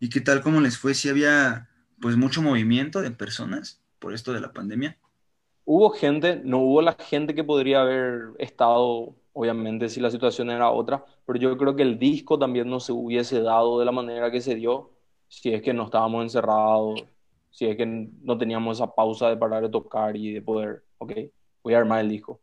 ¿Y 0.00 0.10
qué 0.10 0.20
tal, 0.20 0.42
cómo 0.42 0.60
les 0.60 0.76
fue? 0.78 0.94
Si 0.94 1.08
había 1.08 1.68
pues 2.00 2.16
mucho 2.16 2.42
movimiento 2.42 3.00
de 3.00 3.10
personas 3.10 3.82
por 3.98 4.14
esto 4.14 4.32
de 4.32 4.40
la 4.40 4.52
pandemia. 4.52 4.98
Hubo 5.70 5.90
gente, 5.90 6.40
no 6.42 6.60
hubo 6.60 6.80
la 6.80 6.94
gente 6.94 7.34
que 7.34 7.44
podría 7.44 7.82
haber 7.82 8.30
estado, 8.38 9.14
obviamente, 9.34 9.90
si 9.90 10.00
la 10.00 10.10
situación 10.10 10.50
era 10.50 10.70
otra, 10.70 11.04
pero 11.26 11.38
yo 11.38 11.58
creo 11.58 11.76
que 11.76 11.82
el 11.82 11.98
disco 11.98 12.38
también 12.38 12.70
no 12.70 12.80
se 12.80 12.92
hubiese 12.92 13.42
dado 13.42 13.78
de 13.78 13.84
la 13.84 13.92
manera 13.92 14.30
que 14.30 14.40
se 14.40 14.54
dio 14.54 14.92
si 15.28 15.52
es 15.52 15.60
que 15.60 15.74
no 15.74 15.84
estábamos 15.84 16.22
encerrados, 16.22 17.04
si 17.50 17.66
es 17.66 17.76
que 17.76 17.84
no 17.84 18.38
teníamos 18.38 18.78
esa 18.78 18.94
pausa 18.94 19.28
de 19.28 19.36
parar 19.36 19.62
de 19.62 19.68
tocar 19.68 20.16
y 20.16 20.32
de 20.32 20.40
poder, 20.40 20.86
ok, 20.96 21.12
voy 21.62 21.74
a 21.74 21.78
armar 21.80 22.00
el 22.00 22.08
disco. 22.08 22.40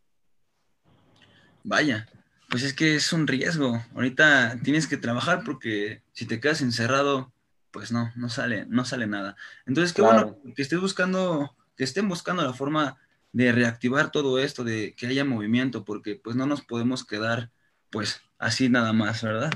Vaya, 1.64 2.06
pues 2.48 2.62
es 2.62 2.74
que 2.74 2.94
es 2.94 3.12
un 3.12 3.26
riesgo. 3.26 3.82
Ahorita 3.96 4.56
tienes 4.62 4.86
que 4.86 4.98
trabajar 4.98 5.42
porque 5.44 6.04
si 6.12 6.26
te 6.26 6.38
quedas 6.38 6.60
encerrado, 6.60 7.32
pues 7.72 7.90
no, 7.90 8.12
no 8.14 8.28
sale, 8.28 8.66
no 8.66 8.84
sale 8.84 9.08
nada. 9.08 9.34
Entonces, 9.66 9.92
qué 9.92 10.02
claro. 10.02 10.36
bueno 10.42 10.54
que 10.54 10.62
estés 10.62 10.80
buscando, 10.80 11.56
que 11.76 11.82
estén 11.82 12.08
buscando 12.08 12.44
la 12.44 12.52
forma 12.52 13.00
de 13.36 13.52
reactivar 13.52 14.10
todo 14.10 14.38
esto, 14.38 14.64
de 14.64 14.94
que 14.94 15.06
haya 15.06 15.22
movimiento, 15.22 15.84
porque 15.84 16.14
pues 16.14 16.36
no 16.36 16.46
nos 16.46 16.62
podemos 16.62 17.04
quedar 17.04 17.50
pues 17.90 18.22
así 18.38 18.70
nada 18.70 18.94
más, 18.94 19.22
¿verdad? 19.22 19.50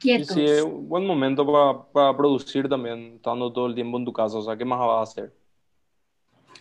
Quietos. 0.00 0.34
Sí, 0.34 0.44
es 0.44 0.62
un 0.62 0.88
buen 0.88 1.06
momento 1.06 1.46
para, 1.46 1.92
para, 1.92 2.16
producir 2.16 2.68
también, 2.68 3.14
estando 3.16 3.52
todo 3.52 3.68
el 3.68 3.76
tiempo 3.76 3.98
en 3.98 4.04
tu 4.04 4.12
casa, 4.12 4.38
o 4.38 4.42
sea, 4.42 4.56
¿qué 4.56 4.64
más 4.64 4.80
vas 4.80 4.98
a 4.98 5.02
hacer? 5.02 5.32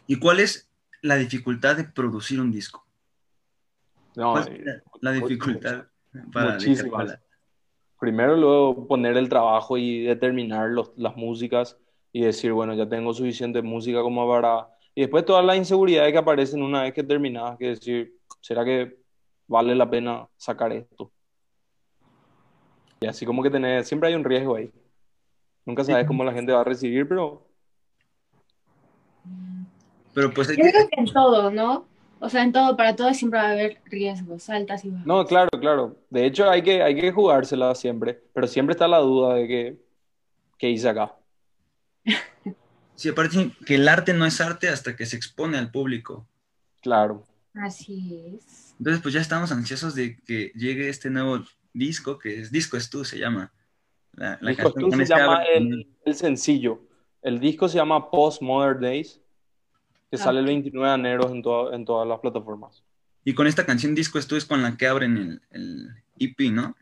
¿Y 0.05 0.17
cuál 0.19 0.41
es 0.41 0.69
la 1.01 1.15
dificultad 1.15 1.75
de 1.75 1.85
producir 1.85 2.39
un 2.39 2.51
disco? 2.51 2.85
No, 4.15 4.33
¿Cuál 4.33 4.47
es 4.47 4.63
la, 4.63 4.83
la 5.01 5.11
dificultad 5.11 5.85
para 6.31 6.51
muchísimas. 6.51 7.19
Primero 7.99 8.37
luego 8.37 8.87
poner 8.87 9.17
el 9.17 9.27
trabajo 9.27 9.75
y 9.75 10.03
determinar 10.03 10.69
los, 10.69 10.91
las 10.97 11.15
músicas 11.15 11.79
y 12.13 12.21
decir, 12.21 12.51
bueno, 12.51 12.75
ya 12.75 12.87
tengo 12.87 13.11
suficiente 13.11 13.63
música 13.63 14.03
como 14.03 14.29
para 14.29 14.74
y 14.95 15.01
después 15.01 15.25
todas 15.25 15.45
las 15.45 15.57
inseguridades 15.57 16.11
que 16.11 16.17
aparecen 16.17 16.63
una 16.63 16.83
vez 16.83 16.93
que 16.93 17.03
terminas, 17.03 17.57
que 17.57 17.67
decir, 17.67 18.15
¿será 18.41 18.63
que 18.63 19.05
vale 19.47 19.75
la 19.75 19.89
pena 19.89 20.27
sacar 20.37 20.71
esto. 20.73 21.11
Y 22.99 23.07
así 23.07 23.25
como 23.25 23.43
que 23.43 23.49
tener, 23.49 23.83
siempre 23.83 24.09
hay 24.09 24.15
un 24.15 24.23
riesgo 24.23 24.55
ahí. 24.55 24.71
Nunca 25.65 25.83
sabes 25.83 26.07
cómo 26.07 26.23
la 26.23 26.33
gente 26.33 26.53
va 26.53 26.61
a 26.61 26.63
recibir, 26.63 27.07
pero 27.07 27.47
Pero 30.13 30.31
pues 30.33 30.49
hay 30.49 30.57
Yo 30.57 30.63
que, 30.63 30.71
creo 30.71 30.87
que 30.87 31.01
en 31.01 31.05
todo, 31.07 31.51
¿no? 31.51 31.85
O 32.19 32.29
sea, 32.29 32.43
en 32.43 32.53
todo, 32.53 32.77
para 32.77 32.95
todo 32.95 33.13
siempre 33.13 33.39
va 33.39 33.47
a 33.47 33.51
haber 33.51 33.81
riesgos, 33.85 34.49
altas 34.49 34.85
y 34.85 34.89
bajas. 34.89 35.05
no, 35.05 35.25
claro, 35.25 35.49
claro. 35.59 35.97
De 36.09 36.25
hecho, 36.25 36.49
hay 36.49 36.61
que, 36.61 36.81
hay 36.81 36.95
que 36.95 37.11
jugársela 37.11 37.75
siempre, 37.75 38.21
pero 38.33 38.47
siempre 38.47 38.73
está 38.73 38.87
la 38.87 38.99
duda 38.99 39.35
de 39.35 39.47
que, 39.47 39.77
¿qué 40.57 40.69
hice 40.69 40.87
acá? 40.87 41.15
Sí, 42.95 43.09
aparte 43.09 43.51
que 43.65 43.75
el 43.75 43.87
arte 43.87 44.13
no 44.13 44.25
es 44.25 44.39
arte 44.41 44.69
hasta 44.69 44.95
que 44.95 45.05
se 45.05 45.15
expone 45.17 45.57
al 45.57 45.71
público. 45.71 46.27
Claro. 46.81 47.23
Así 47.53 48.19
es. 48.35 48.75
Entonces, 48.79 49.01
pues 49.01 49.13
ya 49.13 49.21
estamos 49.21 49.51
ansiosos 49.51 49.95
de 49.95 50.17
que 50.25 50.51
llegue 50.55 50.89
este 50.89 51.09
nuevo 51.09 51.43
disco, 51.73 52.17
que 52.19 52.41
es 52.41 52.51
Disco 52.51 52.75
es 52.77 52.89
tú, 52.89 53.05
se 53.05 53.17
llama. 53.17 53.51
La, 54.13 54.37
la 54.41 54.49
Disco 54.51 54.71
canción 54.73 54.91
Tú 54.91 54.97
se 54.97 55.03
este 55.03 55.15
llama 55.15 55.43
el, 55.43 55.87
el 56.05 56.15
sencillo. 56.15 56.81
El 57.21 57.39
disco 57.39 57.67
se 57.67 57.77
llama 57.77 58.09
Post 58.11 58.41
Modern 58.41 58.79
Days, 58.81 59.19
que 60.11 60.15
Ah, 60.17 60.17
sale 60.17 60.39
el 60.39 60.45
ok. 60.45 60.49
29 60.51 60.87
de 60.89 60.95
enero 60.95 61.29
en, 61.31 61.41
toda- 61.41 61.75
en 61.75 61.85
todas 61.85 62.07
las 62.07 62.19
plataformas. 62.19 62.83
Y 63.23 63.33
con 63.33 63.47
esta 63.47 63.65
canción 63.65 63.95
Disco 63.95 64.19
es 64.19 64.27
tú 64.27 64.35
es 64.35 64.45
con 64.45 64.61
la 64.61 64.77
que 64.77 64.87
abren 64.87 65.17
el, 65.17 65.41
el 65.49 65.89
EP, 66.19 66.51
¿no? 66.51 66.75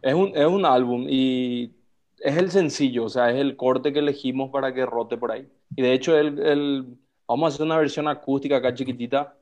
Es 0.00 0.14
un, 0.14 0.28
es 0.34 0.46
un 0.46 0.64
álbum 0.64 1.06
y 1.08 1.72
es 2.20 2.36
el 2.36 2.50
sencillo, 2.50 3.04
o 3.04 3.08
sea, 3.08 3.30
es 3.30 3.36
el 3.36 3.56
corte 3.56 3.92
que 3.92 3.98
elegimos 4.00 4.50
para 4.50 4.72
que 4.74 4.86
rote 4.86 5.16
por 5.16 5.32
ahí. 5.32 5.48
Y 5.76 5.82
de 5.82 5.92
hecho, 5.92 6.16
el, 6.18 6.38
el- 6.38 6.98
vamos 7.28 7.52
a 7.52 7.54
hacer 7.54 7.66
una 7.66 7.76
versión 7.78 8.08
acústica 8.08 8.56
acá 8.56 8.72
chiquitita. 8.74 9.36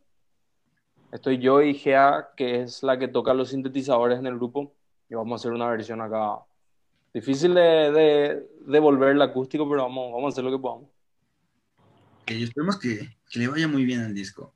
Estoy 1.12 1.38
yo 1.38 1.62
y 1.62 1.74
Gea, 1.74 2.30
que 2.36 2.62
es 2.62 2.82
la 2.82 2.98
que 2.98 3.08
toca 3.08 3.32
los 3.34 3.50
sintetizadores 3.50 4.18
en 4.18 4.26
el 4.26 4.34
grupo, 4.36 4.74
y 5.08 5.14
vamos 5.14 5.32
a 5.32 5.36
hacer 5.42 5.52
una 5.52 5.68
versión 5.68 6.00
acá. 6.00 6.38
Difícil 7.12 7.54
de, 7.54 7.60
de, 7.92 8.48
de 8.66 8.80
volver 8.80 9.10
el 9.10 9.22
acústico, 9.22 9.68
pero 9.68 9.82
vamos, 9.82 10.12
vamos 10.12 10.24
a 10.26 10.32
hacer 10.34 10.42
lo 10.44 10.50
que 10.50 10.58
podamos. 10.60 10.90
Que 12.26 12.42
esperemos 12.42 12.78
que, 12.78 13.16
que 13.30 13.38
le 13.38 13.48
vaya 13.48 13.68
muy 13.68 13.84
bien 13.84 14.00
al 14.00 14.14
disco. 14.14 14.54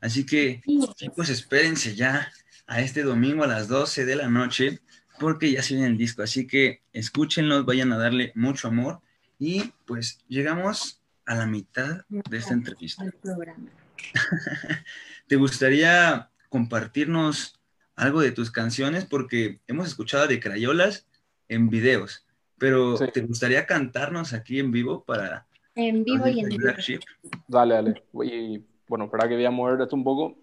Así 0.00 0.26
que, 0.26 0.60
Sí. 0.64 0.80
chicos, 0.96 1.28
espérense 1.28 1.94
ya 1.94 2.28
a 2.66 2.80
este 2.80 3.02
domingo 3.02 3.44
a 3.44 3.46
las 3.46 3.68
12 3.68 4.04
de 4.04 4.16
la 4.16 4.28
noche, 4.28 4.80
porque 5.20 5.52
ya 5.52 5.62
se 5.62 5.74
viene 5.74 5.88
el 5.88 5.98
disco. 5.98 6.22
Así 6.22 6.46
que 6.46 6.80
escúchenlo, 6.92 7.64
vayan 7.64 7.92
a 7.92 7.98
darle 7.98 8.32
mucho 8.34 8.68
amor. 8.68 9.00
Y 9.38 9.72
pues 9.86 10.18
llegamos 10.28 11.00
a 11.26 11.34
la 11.34 11.46
mitad 11.46 12.04
de 12.08 12.36
esta 12.36 12.54
entrevista. 12.54 13.04
¿Te 15.26 15.36
gustaría 15.36 16.30
compartirnos 16.48 17.60
algo 17.94 18.20
de 18.20 18.32
tus 18.32 18.50
canciones? 18.50 19.04
Porque 19.04 19.60
hemos 19.66 19.86
escuchado 19.86 20.26
de 20.26 20.40
Crayolas 20.40 21.06
en 21.48 21.68
videos, 21.68 22.26
pero 22.58 22.96
Sí. 22.96 23.04
¿te 23.12 23.20
gustaría 23.20 23.66
cantarnos 23.66 24.32
aquí 24.32 24.58
en 24.58 24.70
vivo 24.72 25.04
para 25.04 25.46
En 25.74 26.04
vivo 26.04 26.26
y 26.28 26.40
en 26.40 26.48
vivo. 26.48 26.64
Dale, 27.46 27.74
dale. 27.74 28.02
Y 28.24 28.62
bueno, 28.88 29.04
espera 29.04 29.28
que 29.28 29.34
voy 29.34 29.44
a 29.44 29.50
mover 29.50 29.80
esto 29.80 29.96
un 29.96 30.04
poco. 30.04 30.38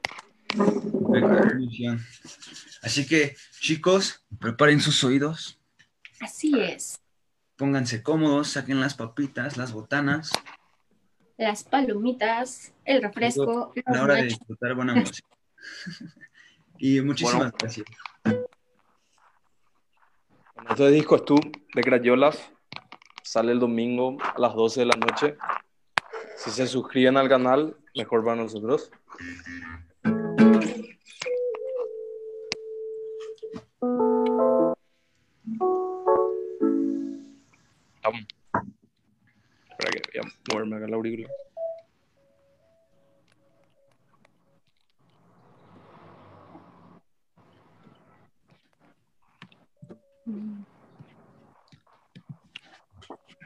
Así 2.81 3.05
que, 3.07 3.35
chicos, 3.59 4.25
preparen 4.39 4.79
sus 4.79 5.03
oídos, 5.03 5.59
Así 6.21 6.59
es. 6.59 6.99
pónganse 7.55 8.01
cómodos, 8.03 8.49
saquen 8.49 8.79
las 8.79 8.93
papitas, 8.95 9.57
las 9.57 9.71
botanas, 9.73 10.31
Las 11.37 11.63
palomitas, 11.63 12.73
el 12.85 13.01
refresco, 13.03 13.71
a 13.85 13.93
la 13.93 14.03
hora 14.03 14.15
de 14.15 14.23
disfrutar 14.23 14.73
buena 14.73 14.95
música. 14.95 15.27
y 16.79 16.99
muchísimas 17.01 17.35
Bueno. 17.37 17.53
gracias. 17.59 17.85
Bueno, 20.55 20.71
este 20.71 20.89
disco 20.89 21.15
es 21.17 21.25
tú, 21.25 21.35
de 21.75 21.81
Crayolas. 21.83 22.39
Sale 23.23 23.51
el 23.51 23.59
domingo 23.59 24.17
a 24.21 24.39
las 24.39 24.55
12 24.55 24.79
de 24.79 24.85
la 24.87 24.95
noche. 24.95 25.37
Si 26.37 26.49
se 26.49 26.65
suscriben 26.65 27.17
al 27.17 27.29
canal, 27.29 27.77
mejor 27.93 28.23
para 28.23 28.37
nosotros. 28.37 28.89
Vamos. 38.07 38.25
Espera 39.69 39.91
que 39.91 40.19
voy 40.19 40.31
a 40.31 40.53
moverme 40.53 40.75
acá 40.77 40.85
el 40.85 40.93
auricular. 40.93 41.31
Mm. 50.25 50.63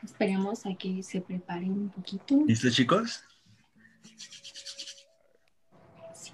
Esperemos 0.04 0.66
a 0.68 0.76
que 0.76 1.02
se 1.02 1.22
preparen 1.22 1.72
un 1.72 1.90
poquito. 1.90 2.44
¿Listo, 2.46 2.70
chicos? 2.70 3.24
Es 6.14 6.34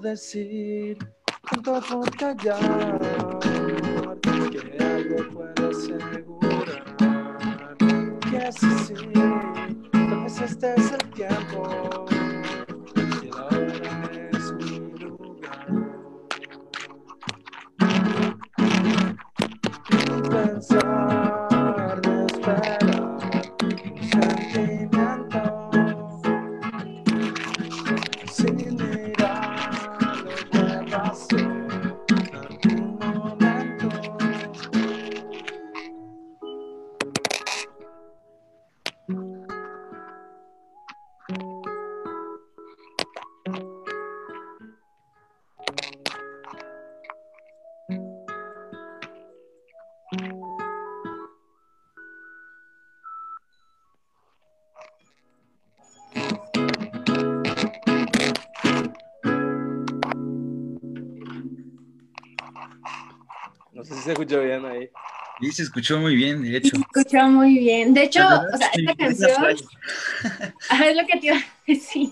decir, 0.00 0.98
tanto 1.50 1.80
por 1.82 2.10
callar, 2.16 2.98
que 4.50 4.84
algo 4.84 5.16
puedo 5.32 5.70
asegurar. 5.70 6.96
Que 8.30 8.38
así 8.38 8.70
sí, 8.86 8.94
tal 9.92 10.22
vez 10.22 10.40
este 10.40 10.74
es 10.74 10.92
el 10.92 11.10
tiempo, 11.10 12.06
se 64.10 64.12
escuchó 64.12 64.42
bien 64.42 64.64
ahí. 64.64 64.90
Y 65.40 65.52
se 65.52 65.62
escuchó 65.62 65.98
muy 65.98 66.16
bien, 66.16 66.42
de 66.42 66.56
hecho. 66.56 66.70
se 66.76 66.76
escuchó 66.82 67.26
muy 67.28 67.58
bien. 67.58 67.94
De 67.94 68.02
hecho, 68.04 68.20
o 68.26 68.56
sea, 68.58 68.70
sí, 68.74 68.80
esta 68.80 68.94
canción, 68.96 69.56
ah, 70.68 70.84
es 70.86 70.96
lo 70.96 71.06
que 71.06 71.18
te 71.18 71.26
iba 71.28 71.36
a 71.36 71.44
decir. 71.66 72.08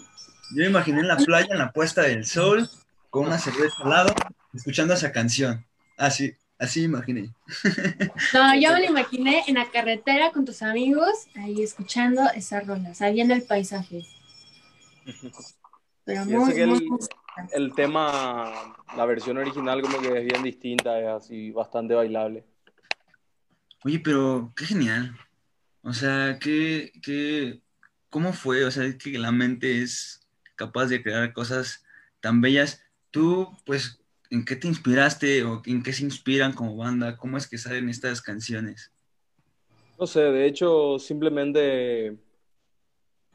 Yo 0.51 0.63
me 0.63 0.67
imaginé 0.67 1.01
en 1.01 1.09
la 1.09 1.17
playa, 1.17 1.49
en 1.51 1.59
la 1.59 1.73
puesta 1.73 2.03
del 2.03 2.25
sol, 2.25 2.69
con 3.11 3.27
una 3.27 3.39
cerveza 3.39 3.75
al 3.83 3.91
lado, 3.91 4.15
escuchando 4.55 4.95
esa 4.95 5.13
canción. 5.13 5.67
Así, 5.99 6.35
así 6.59 6.81
me 6.81 6.87
imaginé. 6.87 7.31
No, 8.33 8.55
yo 8.59 8.73
me 8.73 8.81
lo 8.81 8.87
imaginé 8.87 9.43
en 9.47 9.57
la 9.57 9.71
carretera 9.71 10.31
con 10.33 10.45
tus 10.45 10.63
amigos, 10.63 11.27
ahí 11.37 11.63
escuchando 11.63 12.23
esa 12.35 12.61
rola, 12.61 12.91
o 12.91 12.95
sea, 12.95 13.11
viendo 13.11 13.35
el 13.35 13.43
paisaje. 13.43 14.07
Pero 16.05 16.25
muy, 16.25 16.35
muy, 16.37 16.53
el- 16.61 16.69
muy- 16.69 16.89
El 17.53 17.75
tema, 17.75 18.75
la 18.97 19.05
versión 19.07 19.39
original 19.39 19.81
como 19.83 20.01
que 20.01 20.19
es 20.19 20.25
bien 20.25 20.43
distinta, 20.43 21.01
es 21.01 21.07
así 21.09 21.51
bastante 21.51 21.95
bailable. 21.95 22.45
Oye, 23.85 24.01
pero 24.01 24.53
qué 24.57 24.65
genial. 24.65 25.17
O 25.83 25.93
sea, 25.93 26.39
qué, 26.41 26.93
qué, 27.03 27.61
¿cómo 28.11 28.33
fue? 28.33 28.65
O 28.65 28.71
sea, 28.71 28.85
es 28.85 28.97
que 28.97 29.19
la 29.19 29.33
mente 29.33 29.83
es 29.83 30.27
capaz 30.57 30.87
de 30.87 31.03
crear 31.03 31.33
cosas 31.33 31.85
tan 32.21 32.41
bellas. 32.41 32.83
Tú, 33.11 33.49
pues, 33.65 34.03
¿en 34.31 34.45
qué 34.45 34.57
te 34.57 34.69
inspiraste 34.69 35.45
o 35.45 35.63
en 35.65 35.83
qué 35.83 35.93
se 35.93 36.05
inspiran 36.05 36.53
como 36.53 36.77
banda? 36.77 37.17
¿Cómo 37.17 37.37
es 37.37 37.49
que 37.49 37.57
salen 37.57 37.89
estas 37.89 38.21
canciones? 38.21 38.93
No 39.99 40.07
sé, 40.07 40.21
de 40.21 40.47
hecho, 40.47 40.99
simplemente 40.99 42.17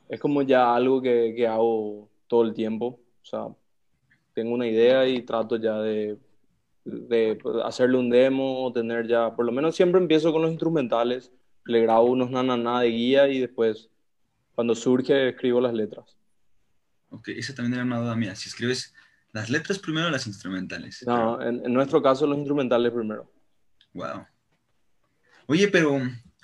es 0.09 0.19
como 0.19 0.41
ya 0.41 0.75
algo 0.75 1.01
que, 1.01 1.33
que 1.35 1.47
hago 1.47 2.09
todo 2.27 2.43
el 2.43 2.53
tiempo. 2.53 2.99
O 3.21 3.25
sea, 3.25 3.47
tengo 4.33 4.53
una 4.53 4.67
idea 4.67 5.07
y 5.07 5.21
trato 5.21 5.57
ya 5.57 5.79
de, 5.79 6.17
de 6.85 7.39
hacerle 7.63 7.97
un 7.97 8.09
demo, 8.09 8.71
tener 8.73 9.07
ya, 9.07 9.35
por 9.35 9.45
lo 9.45 9.51
menos 9.51 9.75
siempre 9.75 10.01
empiezo 10.01 10.31
con 10.31 10.41
los 10.41 10.51
instrumentales, 10.51 11.31
le 11.65 11.81
grabo 11.81 12.05
unos 12.05 12.29
na 12.29 12.81
de 12.81 12.89
guía 12.89 13.27
y 13.27 13.39
después, 13.39 13.89
cuando 14.55 14.75
surge, 14.75 15.29
escribo 15.29 15.61
las 15.61 15.73
letras. 15.73 16.17
Ok, 17.09 17.29
esa 17.29 17.53
también 17.53 17.75
era 17.75 17.83
una 17.83 17.99
duda 17.99 18.15
mía. 18.15 18.35
Si 18.35 18.49
escribes 18.49 18.93
las 19.31 19.49
letras 19.49 19.79
primero 19.79 20.07
o 20.07 20.11
las 20.11 20.27
instrumentales. 20.27 21.03
No, 21.05 21.41
en, 21.41 21.65
en 21.65 21.73
nuestro 21.73 22.01
caso, 22.01 22.27
los 22.27 22.37
instrumentales 22.37 22.91
primero. 22.91 23.31
Wow. 23.93 24.25
Oye, 25.47 25.67
pero, 25.67 25.99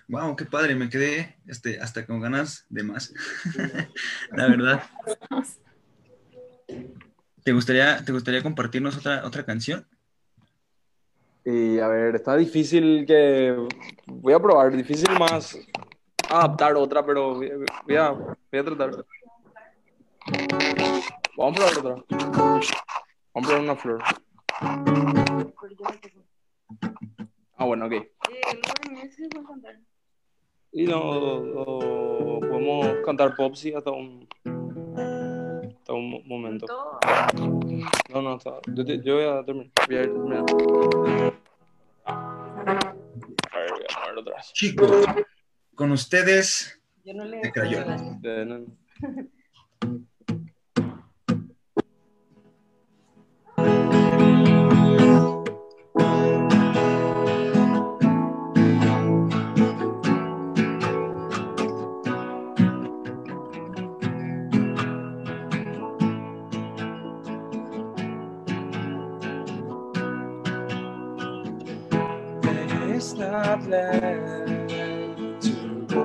wow, 0.08 0.36
qué 0.36 0.46
padre, 0.46 0.76
me 0.76 0.90
quedé 0.90 1.38
este, 1.48 1.80
hasta 1.80 2.06
con 2.06 2.20
ganas 2.20 2.66
de 2.70 2.84
más. 2.84 3.14
La 4.32 4.48
verdad. 4.48 4.84
¿Te 7.44 7.54
gustaría, 7.54 8.04
¿te 8.04 8.12
gustaría 8.12 8.44
compartirnos 8.44 8.98
otra, 8.98 9.26
otra 9.26 9.46
canción? 9.46 9.88
Y 11.46 11.80
a 11.80 11.88
ver, 11.88 12.16
está 12.16 12.36
difícil 12.36 13.06
que. 13.08 13.56
Voy 14.06 14.34
a 14.34 14.40
probar, 14.40 14.76
difícil 14.76 15.10
más 15.18 15.58
adaptar 16.30 16.76
otra, 16.76 17.06
pero 17.06 17.36
voy 17.36 17.50
a, 17.50 17.58
voy 17.86 17.96
a. 17.96 18.12
Vamos 21.38 21.60
a 21.60 21.72
probar 21.72 21.78
otra. 21.78 21.96
Vamos 23.34 23.36
a 23.36 23.42
probar 23.42 23.62
una 23.62 23.76
flor. 23.76 24.04
Ah, 27.56 27.66
bueno, 27.66 27.86
ok. 27.86 27.94
Y 30.72 30.86
no, 30.86 31.40
no- 31.42 32.40
podemos 32.42 32.88
cantar 33.06 33.36
pop, 33.36 33.56
sí, 33.56 33.74
hasta 33.74 33.92
un, 33.92 34.28
hasta 35.90 35.94
un 35.94 36.10
mo- 36.12 36.22
momento. 36.26 36.66
No, 38.14 38.22
no, 38.22 38.38
está, 38.38 38.60
yo, 38.68 38.86
te- 38.86 39.02
yo 39.02 39.16
voy 39.16 39.24
a 39.26 39.44
terminar. 39.44 39.72
Voy 39.88 39.96
a 39.98 40.02
ir 40.04 40.14
terminando. 40.14 40.56
A 42.06 43.58
ver, 43.58 43.72
voy 43.72 43.84
a 43.90 43.96
vez. 44.36 44.54
Chicos, 44.54 45.06
con 45.76 45.92
ustedes. 45.92 46.80
It's 73.02 73.14
not 73.14 73.64
left 73.64 75.42
to 75.44 75.86
go. 75.88 76.04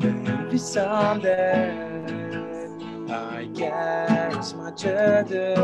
Maybe 0.00 0.58
someday 0.58 1.74
I 3.10 3.46
guess 3.52 4.54
much 4.54 4.84
ado, 4.84 5.54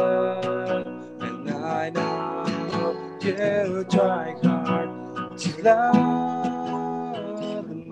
and 1.20 1.48
I 1.48 1.90
know 1.90 3.18
you 3.22 3.84
try 3.88 4.34
hard 4.42 5.38
to 5.38 5.62
love 5.62 7.68
me, 7.70 7.90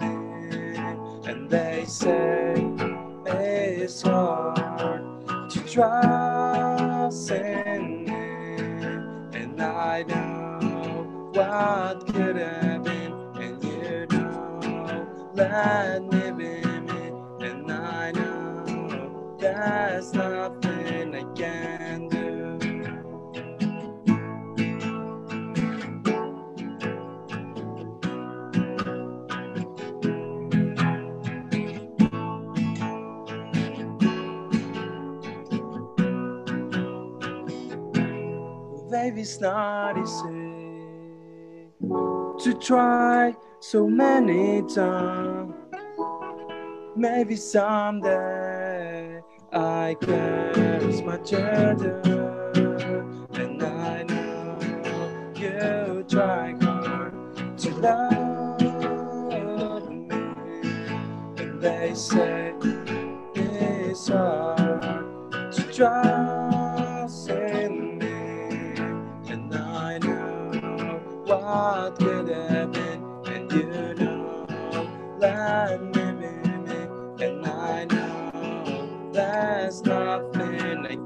and 1.31 1.49
they 1.49 1.85
say 1.87 2.55
it's 3.27 4.03
hard 4.03 5.05
to 5.51 5.61
trust 5.61 7.31
and 7.31 7.96
what 11.37 12.07
could 12.07 12.37
have 12.37 12.83
been, 12.83 13.13
and 13.37 13.63
you 13.63 14.07
know, 14.11 15.31
let 15.35 16.03
me 16.03 16.31
be 16.31 16.63
me, 16.81 17.13
and 17.47 17.71
I 17.71 18.11
know 18.13 19.37
there's 19.39 20.15
nothing 20.15 21.15
I 21.15 21.25
can 21.35 22.09
do. 22.09 22.23
Baby, 38.91 39.21
it's 39.21 39.41
not 39.41 39.99
easy 39.99 40.36
to 42.47 42.55
try 42.55 43.35
so 43.59 43.89
many 43.89 44.63
times. 44.73 45.53
Maybe 46.95 47.35
someday 47.35 49.21
I 49.53 49.97
can 50.01 51.05
my 51.05 51.17
children, 51.17 52.01
and 53.35 53.61
I 53.65 54.05
know 54.05 54.59
you 55.35 56.05
try 56.09 56.55
hard 56.61 57.59
to 57.59 57.75
love 57.81 58.61
me, 59.91 60.09
and 61.39 61.61
they 61.61 61.95
say 61.95 62.55
it's 63.35 64.07
hard 64.07 65.53
to 65.53 65.63
trust 65.73 66.36
what 71.57 71.99
could 71.99 72.29
have 72.29 72.71
been, 72.73 73.03
and 73.27 73.51
you 73.51 73.95
know, 73.95 74.47
let 75.19 75.81
me 75.81 76.05
be 76.21 76.33
me, 76.67 76.81
and 77.25 77.47
I 77.47 77.85
know 77.87 79.11
there's 79.13 79.83
nothing 79.83 80.87
I 80.87 80.97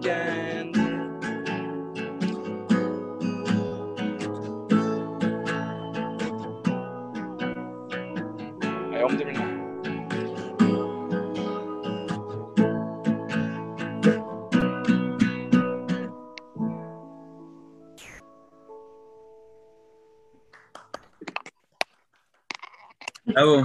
Bravo. 23.40 23.64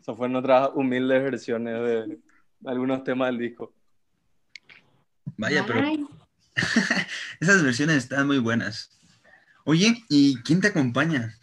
Esas 0.00 0.16
fueron 0.16 0.36
otras 0.36 0.70
humildes 0.74 1.22
versiones 1.22 1.74
de 1.80 2.18
algunos 2.66 3.02
temas 3.04 3.28
del 3.30 3.38
disco. 3.38 3.72
Vaya, 5.38 5.64
pero 5.66 5.80
esas 7.40 7.62
versiones 7.64 7.96
están 7.96 8.26
muy 8.26 8.38
buenas. 8.38 8.90
Oye, 9.64 9.94
¿y 10.10 10.36
quién 10.42 10.60
te 10.60 10.68
acompaña? 10.68 11.34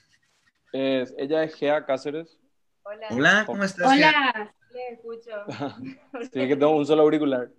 Es- 0.71 1.13
ella 1.17 1.43
es 1.43 1.55
Gea 1.55 1.85
Cáceres. 1.85 2.38
Hola. 2.83 3.07
Hola, 3.09 3.43
¿cómo 3.47 3.63
estás? 3.63 3.91
Gea? 3.93 4.09
hola. 4.35 4.55
Le 4.71 4.93
escucho. 4.93 5.31
Sí, 6.31 6.47
que 6.47 6.55
tengo 6.55 6.75
un 6.75 6.85
solo 6.85 7.01
auricular. 7.01 7.49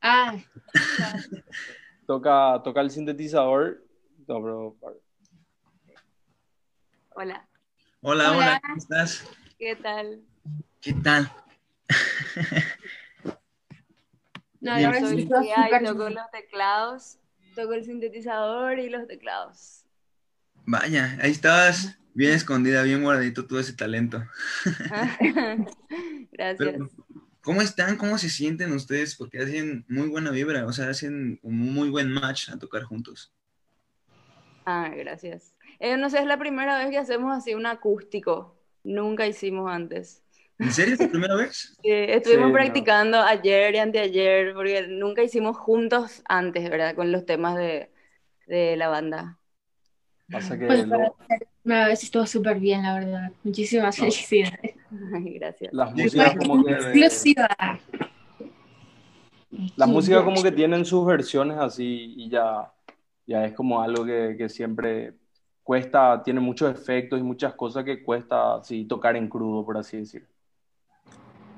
Ah, 0.00 0.36
toca, 2.06 2.60
toca 2.62 2.80
el 2.82 2.90
sintetizador. 2.90 3.82
No, 4.28 4.42
pero- 4.42 4.76
Hola, 7.16 7.48
Hola, 8.06 8.32
hola, 8.32 8.38
Hola. 8.38 8.60
¿cómo 8.60 8.76
estás? 8.76 9.24
¿qué 9.58 9.76
tal? 9.76 10.20
¿Qué 10.82 10.92
tal? 10.92 11.32
No, 14.60 14.74
verdad 14.74 15.00
Soy 15.00 15.26
Cia 15.26 15.80
y 15.80 15.84
toco 15.86 16.10
los 16.10 16.30
teclados, 16.30 17.16
toco 17.54 17.72
el 17.72 17.82
sintetizador 17.82 18.78
y 18.78 18.90
los 18.90 19.06
teclados. 19.08 19.86
Vaya, 20.66 21.16
ahí 21.22 21.30
estabas 21.30 21.98
bien 22.12 22.32
escondida, 22.32 22.82
bien 22.82 23.02
guardadito 23.02 23.46
todo 23.46 23.58
ese 23.58 23.72
talento. 23.72 24.22
Gracias. 26.30 26.58
Pero, 26.58 26.90
¿cómo 27.40 27.62
están? 27.62 27.96
¿Cómo 27.96 28.18
se 28.18 28.28
sienten 28.28 28.72
ustedes? 28.72 29.16
Porque 29.16 29.38
hacen 29.38 29.86
muy 29.88 30.08
buena 30.08 30.30
vibra, 30.30 30.66
o 30.66 30.74
sea, 30.74 30.90
hacen 30.90 31.40
un 31.42 31.58
muy 31.72 31.88
buen 31.88 32.12
match 32.12 32.50
a 32.50 32.58
tocar 32.58 32.82
juntos. 32.82 33.32
Ah, 34.66 34.90
gracias. 34.94 35.53
Eh, 35.80 35.96
no 35.96 36.08
sé, 36.10 36.18
es 36.18 36.26
la 36.26 36.38
primera 36.38 36.78
vez 36.78 36.90
que 36.90 36.98
hacemos 36.98 37.36
así 37.36 37.54
un 37.54 37.66
acústico. 37.66 38.56
Nunca 38.84 39.26
hicimos 39.26 39.70
antes. 39.70 40.22
¿En 40.58 40.70
serio 40.72 40.94
es 40.94 41.00
la 41.00 41.08
primera 41.08 41.34
vez? 41.34 41.76
Sí, 41.82 41.90
estuvimos 41.90 42.46
Sí, 42.46 42.48
no. 42.48 42.52
practicando 42.54 43.20
ayer 43.20 43.74
y 43.74 43.78
anteayer, 43.78 44.54
porque 44.54 44.86
nunca 44.88 45.22
hicimos 45.22 45.56
juntos 45.56 46.22
antes, 46.28 46.68
¿verdad? 46.70 46.94
Con 46.94 47.12
los 47.12 47.26
temas 47.26 47.56
de, 47.56 47.90
de 48.46 48.76
la 48.76 48.88
banda. 48.88 49.38
Pasa 50.30 50.58
que 50.58 50.66
Pues, 50.66 50.86
lo- 50.86 51.16
Una 51.64 51.88
vez 51.88 52.02
estuvo 52.02 52.24
súper 52.26 52.58
bien, 52.58 52.82
la 52.82 52.94
verdad. 52.94 53.32
Muchísimas 53.42 53.96
felicidades. 53.98 54.76
Ay, 55.14 55.34
gracias. 55.38 55.72
las 55.72 55.92
músicas 55.94 56.36
como 56.36 56.64
que... 56.64 56.72
Exclusiva. 56.72 57.48
Las 59.76 59.88
músicas 59.88 60.22
como 60.24 60.42
que 60.42 60.50
tienen 60.52 60.84
sus 60.84 61.06
versiones 61.06 61.58
así 61.58 62.14
y 62.16 62.28
ya, 62.28 62.72
ya 63.26 63.44
es 63.44 63.52
como 63.54 63.80
algo 63.82 64.04
que, 64.04 64.34
que 64.36 64.48
siempre 64.48 65.14
cuesta, 65.64 66.22
tiene 66.22 66.38
muchos 66.38 66.70
efectos 66.70 67.18
y 67.18 67.22
muchas 67.22 67.54
cosas 67.54 67.84
que 67.84 68.02
cuesta 68.02 68.56
así 68.56 68.84
tocar 68.84 69.16
en 69.16 69.28
crudo, 69.28 69.64
por 69.64 69.76
así 69.78 69.96
decir. 69.96 70.24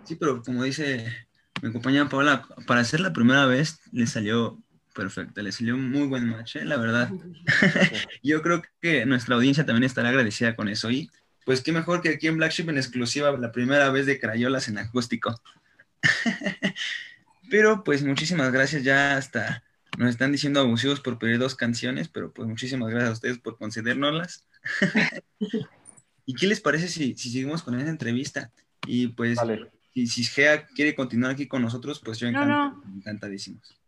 Sí, 0.04 0.14
pero 0.14 0.40
como 0.42 0.62
dice 0.62 1.12
mi 1.60 1.72
compañera 1.72 2.08
Paola, 2.08 2.46
para 2.66 2.80
hacer 2.80 3.00
la 3.00 3.12
primera 3.12 3.44
vez 3.46 3.80
le 3.92 4.06
salió 4.06 4.58
perfecto, 4.94 5.42
le 5.42 5.52
salió 5.52 5.74
un 5.74 5.90
muy 5.90 6.06
buen 6.06 6.28
match, 6.28 6.56
¿eh? 6.56 6.64
la 6.64 6.76
verdad. 6.76 7.10
Yo 8.22 8.40
creo 8.42 8.62
que 8.80 9.04
nuestra 9.04 9.34
audiencia 9.34 9.66
también 9.66 9.84
estará 9.84 10.08
agradecida 10.08 10.54
con 10.54 10.68
eso. 10.68 10.90
Y 10.90 11.10
pues 11.44 11.60
qué 11.60 11.72
mejor 11.72 12.00
que 12.00 12.10
aquí 12.10 12.28
en 12.28 12.36
Black 12.36 12.52
Sheep 12.52 12.70
en 12.70 12.78
exclusiva, 12.78 13.30
la 13.36 13.52
primera 13.52 13.90
vez 13.90 14.06
de 14.06 14.18
Crayolas 14.18 14.68
en 14.68 14.78
acústico. 14.78 15.34
pero 17.50 17.84
pues 17.84 18.02
muchísimas 18.04 18.52
gracias, 18.52 18.84
ya 18.84 19.16
hasta 19.16 19.62
nos 19.96 20.10
están 20.10 20.32
diciendo 20.32 20.60
abusivos 20.60 21.00
por 21.00 21.18
pedir 21.18 21.38
dos 21.38 21.54
canciones, 21.54 22.08
pero 22.08 22.32
pues 22.32 22.48
muchísimas 22.48 22.90
gracias 22.90 23.10
a 23.10 23.14
ustedes 23.14 23.38
por 23.38 23.56
concedérnoslas. 23.58 24.46
¿Y 26.26 26.34
qué 26.34 26.46
les 26.46 26.60
parece 26.60 26.88
si, 26.88 27.14
si 27.14 27.30
seguimos 27.30 27.62
con 27.62 27.78
esa 27.78 27.88
entrevista? 27.90 28.50
Y 28.86 29.08
pues 29.08 29.36
Vale. 29.36 29.70
si, 29.94 30.06
si 30.06 30.24
Gea 30.24 30.66
quiere 30.66 30.94
continuar 30.94 31.32
aquí 31.32 31.46
con 31.46 31.62
nosotros, 31.62 32.00
pues 32.04 32.18
yo 32.18 32.30
No, 32.32 32.44
no. 32.44 32.82
encantadísimos. 32.96 33.78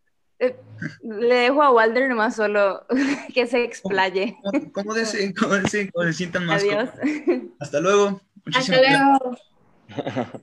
Eh, 0.41 0.55
le 1.03 1.35
dejo 1.35 1.61
a 1.61 1.71
Walter 1.71 2.07
nomás 2.07 2.35
solo 2.37 2.85
que 3.33 3.45
se 3.45 3.63
explaye. 3.63 4.37
¿Cómo, 4.41 4.71
cómo 4.71 4.93
deseen, 4.93 5.33
cómo 5.33 5.55
deseen, 5.55 5.89
cómo 5.91 6.05
se 6.07 6.13
sientan 6.13 6.45
más 6.45 6.63
Adiós. 6.63 6.89
cómodos. 6.91 7.51
Hasta 7.59 7.81
luego. 7.81 8.07
Hasta 8.07 8.31
Muchísimas 8.45 8.81
gracias. 8.81 9.01
luego. 9.01 9.37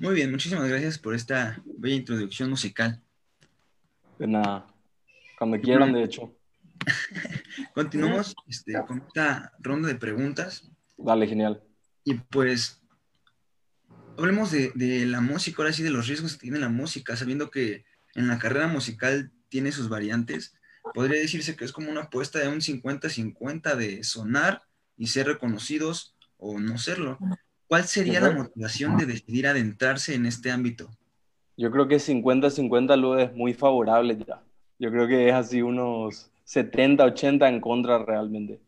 Muy 0.00 0.14
bien, 0.16 0.32
muchísimas 0.32 0.68
gracias 0.68 0.98
por 0.98 1.14
esta 1.14 1.62
bella 1.64 1.94
introducción 1.94 2.50
musical. 2.50 3.00
Nada. 4.26 4.66
Cuando 5.38 5.60
quieran, 5.60 5.92
de 5.92 6.04
hecho. 6.04 6.36
Continuamos 7.74 8.34
este, 8.46 8.74
con 8.86 9.04
esta 9.06 9.52
ronda 9.60 9.88
de 9.88 9.94
preguntas 9.94 10.68
Dale, 10.96 11.28
genial. 11.28 11.62
y 12.04 12.14
pues 12.14 12.82
hablemos 14.18 14.50
de, 14.50 14.72
de 14.74 15.06
la 15.06 15.20
música, 15.20 15.62
ahora 15.62 15.72
sí 15.72 15.82
de 15.82 15.90
los 15.90 16.08
riesgos 16.08 16.34
que 16.34 16.40
tiene 16.40 16.58
la 16.58 16.68
música, 16.68 17.16
sabiendo 17.16 17.50
que 17.50 17.84
en 18.14 18.28
la 18.28 18.38
carrera 18.38 18.66
musical 18.68 19.30
tiene 19.48 19.72
sus 19.72 19.88
variantes. 19.88 20.54
Podría 20.94 21.20
decirse 21.20 21.56
que 21.56 21.64
es 21.64 21.72
como 21.72 21.90
una 21.90 22.02
apuesta 22.02 22.38
de 22.38 22.48
un 22.48 22.60
50-50 22.60 23.76
de 23.76 24.02
sonar 24.04 24.62
y 24.96 25.08
ser 25.08 25.26
reconocidos 25.26 26.16
o 26.36 26.58
no 26.58 26.78
serlo. 26.78 27.18
¿Cuál 27.66 27.84
sería 27.84 28.20
la 28.20 28.32
motivación 28.32 28.96
de 28.96 29.06
decidir 29.06 29.46
adentrarse 29.46 30.14
en 30.14 30.26
este 30.26 30.50
ámbito? 30.50 30.90
Yo 31.56 31.70
creo 31.70 31.86
que 31.86 31.96
50-50 31.96 32.96
lo 32.96 33.18
es 33.18 33.34
muy 33.34 33.54
favorable 33.54 34.16
ya. 34.16 34.42
Yo 34.78 34.90
creo 34.90 35.06
que 35.06 35.28
es 35.28 35.34
así 35.34 35.62
unos 35.62 36.30
70-80 36.46 37.48
en 37.48 37.60
contra 37.60 37.98
realmente. 37.98 38.60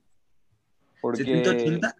Porque... 1.01 1.43
¿70-80? 1.43 1.95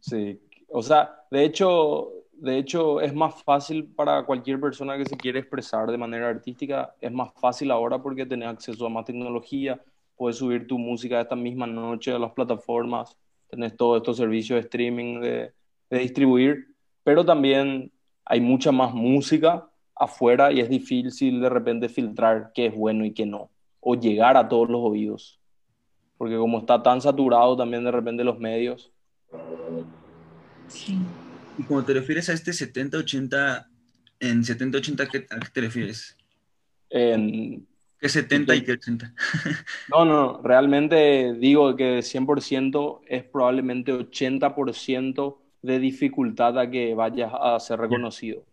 Sí, 0.00 0.40
o 0.68 0.82
sea, 0.82 1.24
de 1.30 1.44
hecho, 1.44 2.12
de 2.32 2.58
hecho 2.58 3.00
es 3.00 3.14
más 3.14 3.42
fácil 3.42 3.84
para 3.84 4.24
cualquier 4.24 4.60
persona 4.60 4.96
que 4.96 5.04
se 5.04 5.16
quiere 5.16 5.40
expresar 5.40 5.90
de 5.90 5.98
manera 5.98 6.28
artística, 6.28 6.94
es 7.00 7.10
más 7.10 7.32
fácil 7.34 7.70
ahora 7.70 8.00
porque 8.00 8.26
tenés 8.26 8.48
acceso 8.48 8.86
a 8.86 8.90
más 8.90 9.04
tecnología, 9.04 9.80
puedes 10.16 10.36
subir 10.36 10.66
tu 10.66 10.78
música 10.78 11.20
esta 11.20 11.36
misma 11.36 11.66
noche 11.66 12.12
a 12.12 12.18
las 12.18 12.32
plataformas, 12.32 13.16
tenés 13.48 13.76
todos 13.76 13.98
estos 13.98 14.16
servicios 14.16 14.56
de 14.56 14.60
streaming 14.60 15.20
de, 15.20 15.52
de 15.90 15.98
distribuir, 15.98 16.68
pero 17.02 17.24
también 17.24 17.90
hay 18.24 18.40
mucha 18.40 18.70
más 18.70 18.94
música 18.94 19.68
afuera 19.98 20.52
y 20.52 20.60
es 20.60 20.68
difícil 20.68 21.40
de 21.40 21.48
repente 21.48 21.88
filtrar 21.88 22.52
qué 22.54 22.66
es 22.66 22.74
bueno 22.74 23.04
y 23.04 23.12
qué 23.12 23.26
no, 23.26 23.50
o 23.80 23.94
llegar 23.94 24.36
a 24.36 24.48
todos 24.48 24.68
los 24.68 24.80
oídos, 24.80 25.40
porque 26.16 26.36
como 26.36 26.58
está 26.58 26.82
tan 26.82 27.00
saturado 27.00 27.56
también 27.56 27.84
de 27.84 27.90
repente 27.90 28.24
los 28.24 28.38
medios. 28.38 28.92
Sí. 30.68 30.98
Y 31.58 31.62
cuando 31.64 31.86
te 31.86 31.94
refieres 31.94 32.28
a 32.28 32.32
este 32.32 32.52
70-80, 32.52 33.66
en 34.20 34.42
70-80, 34.42 35.00
¿a 35.00 35.06
qué, 35.06 35.26
a 35.30 35.40
qué 35.40 35.48
te 35.52 35.60
refieres? 35.60 36.16
En, 36.90 37.66
¿Qué 37.98 38.08
70 38.08 38.54
y 38.54 38.62
qué 38.62 38.72
80? 38.72 39.12
No, 39.90 40.04
no, 40.04 40.40
realmente 40.42 41.34
digo 41.34 41.74
que 41.74 41.98
100% 41.98 43.00
es 43.06 43.24
probablemente 43.24 43.92
80% 43.92 45.36
de 45.62 45.78
dificultad 45.80 46.58
a 46.58 46.70
que 46.70 46.94
vayas 46.94 47.32
a 47.34 47.58
ser 47.58 47.80
reconocido. 47.80 48.44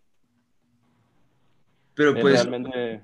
Pero 1.96 2.14
Es 2.16 2.22
pues 2.22 2.34
realmente, 2.34 3.02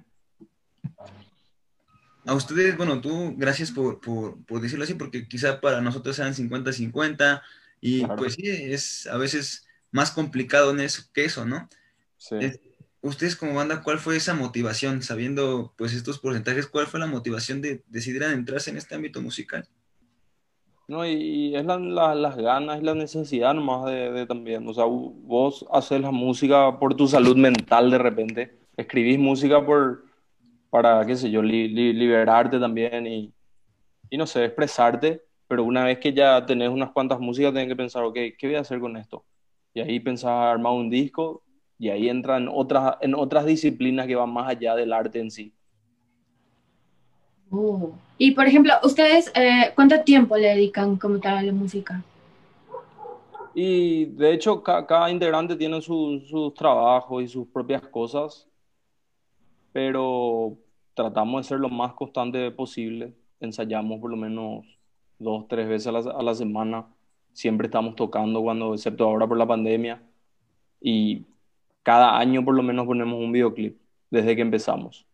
a 2.26 2.34
ustedes, 2.36 2.78
bueno, 2.78 3.02
tú, 3.02 3.34
gracias 3.38 3.72
por, 3.72 4.00
por, 4.00 4.44
por 4.46 4.62
decirlo 4.62 4.84
así, 4.84 4.94
porque 4.94 5.28
quizá 5.28 5.60
para 5.60 5.82
nosotros 5.82 6.16
sean 6.16 6.34
50-50 6.36 7.42
y 7.80 8.00
Claro. 8.00 8.16
pues 8.18 8.34
sí, 8.36 8.44
es 8.46 9.08
a 9.08 9.18
veces 9.18 9.66
más 9.92 10.12
complicado 10.12 10.72
en 10.72 10.82
eso, 10.82 11.04
que 11.14 11.26
eso, 11.26 11.46
¿no? 11.46 11.68
sí. 12.18 12.36
Es- 12.40 12.60
Ustedes 13.04 13.36
como 13.36 13.56
banda, 13.56 13.82
¿cuál 13.82 13.98
fue 13.98 14.16
esa 14.16 14.36
motivación? 14.36 15.02
Sabiendo 15.02 15.74
pues 15.76 15.92
estos 15.94 16.20
porcentajes, 16.20 16.68
¿cuál 16.68 16.86
fue 16.86 17.00
la 17.00 17.08
motivación 17.08 17.60
de 17.60 17.82
decidir 17.88 18.24
adentrarse 18.24 18.70
en 18.70 18.78
este 18.78 18.94
ámbito 18.94 19.24
musical? 19.24 19.68
No, 20.88 21.04
y, 21.08 21.14
y 21.14 21.56
es 21.56 21.66
la- 21.66 21.80
la- 21.80 22.14
las 22.14 22.38
ganas 22.38 22.80
y 22.80 22.86
la 22.86 22.94
necesidad 22.94 23.56
nomás 23.56 23.86
de, 23.88 24.12
de 24.12 24.28
también. 24.28 24.68
O 24.68 24.74
sea, 24.76 24.84
vos 24.86 25.66
haces 25.72 26.00
la 26.00 26.12
música 26.12 26.78
por 26.78 26.96
tu 26.96 27.08
salud 27.08 27.36
mental 27.36 27.90
de 27.90 27.98
repente. 27.98 28.61
Escribís 28.78 29.20
música 29.20 29.64
por, 29.66 30.04
para, 30.70 31.06
qué 31.06 31.16
sé 31.16 31.30
yo, 31.30 31.42
li- 31.42 31.68
li- 31.68 31.94
liberarte 31.94 32.60
también 32.60 33.06
y, 33.08 33.34
y 34.10 34.18
no 34.18 34.26
sé, 34.26 34.46
expresarte. 34.46 35.22
Pero 35.48 35.64
una 35.66 35.84
vez 35.84 36.00
que 36.00 36.14
ya 36.14 36.46
tenés 36.46 36.70
unas 36.70 36.92
cuantas 36.92 37.20
músicas, 37.20 37.54
tenés 37.54 37.68
que 37.68 37.76
pensar, 37.76 38.04
ok, 38.04 38.16
¿qué 38.38 38.48
voy 38.48 38.56
a 38.56 38.62
hacer 38.62 38.80
con 38.80 38.96
esto? 38.96 39.26
Y 39.74 39.82
ahí 39.82 40.00
pensás 40.00 40.32
armar 40.32 40.74
un 40.74 40.90
disco 40.90 41.44
y 41.78 41.90
ahí 41.90 42.08
entran 42.10 42.48
otras, 42.50 42.96
en 43.02 43.16
otras 43.16 43.46
disciplinas 43.46 44.08
que 44.08 44.16
van 44.16 44.32
más 44.32 44.48
allá 44.50 44.76
del 44.76 44.94
arte 44.94 45.20
en 45.20 45.30
sí. 45.32 45.54
Oh. 47.50 47.92
Y 48.18 48.32
por 48.32 48.46
ejemplo, 48.48 48.74
¿ustedes 48.84 49.30
eh, 49.36 49.72
cuánto 49.76 50.02
tiempo 50.04 50.38
le 50.38 50.48
dedican 50.50 50.96
como 50.96 51.20
tal 51.20 51.38
a 51.38 51.44
la 51.44 51.52
música? 51.52 52.02
Y 53.54 54.06
de 54.06 54.32
hecho, 54.34 54.64
ca- 54.64 54.86
cada, 54.88 55.10
integrante 55.12 55.58
tiene 55.58 55.82
su- 55.82 56.22
sus 56.26 56.54
trabajos 56.54 57.24
y 57.24 57.28
sus 57.28 57.48
propias 57.48 57.82
cosas, 57.88 58.48
pero 59.74 60.58
tratamos 60.94 61.42
de 61.42 61.50
ser 61.50 61.60
lo 61.60 61.70
más 61.70 61.94
constante 61.94 62.52
posible. 62.52 63.14
Ensayamos 63.40 64.00
por 64.00 64.12
lo 64.12 64.18
menos 64.18 64.66
dos, 65.20 65.48
tres 65.48 65.68
veces 65.68 65.88
a 65.88 65.92
la, 65.92 66.00
a 66.00 66.24
la 66.24 66.36
semana. 66.36 66.88
Siempre 67.34 67.68
estamos 67.68 67.96
tocando, 67.96 68.42
cuando, 68.42 68.74
excepto 68.74 69.06
ahora 69.06 69.28
por 69.28 69.38
la 69.38 69.48
pandemia. 69.48 70.02
Y 70.82 71.26
cada 71.84 72.18
año 72.18 72.44
por 72.44 72.56
lo 72.56 72.64
menos 72.64 72.86
ponemos 72.86 73.20
un 73.20 73.32
videoclip 73.32 73.78
desde 74.10 74.36
que 74.36 74.42
empezamos. 74.42 75.06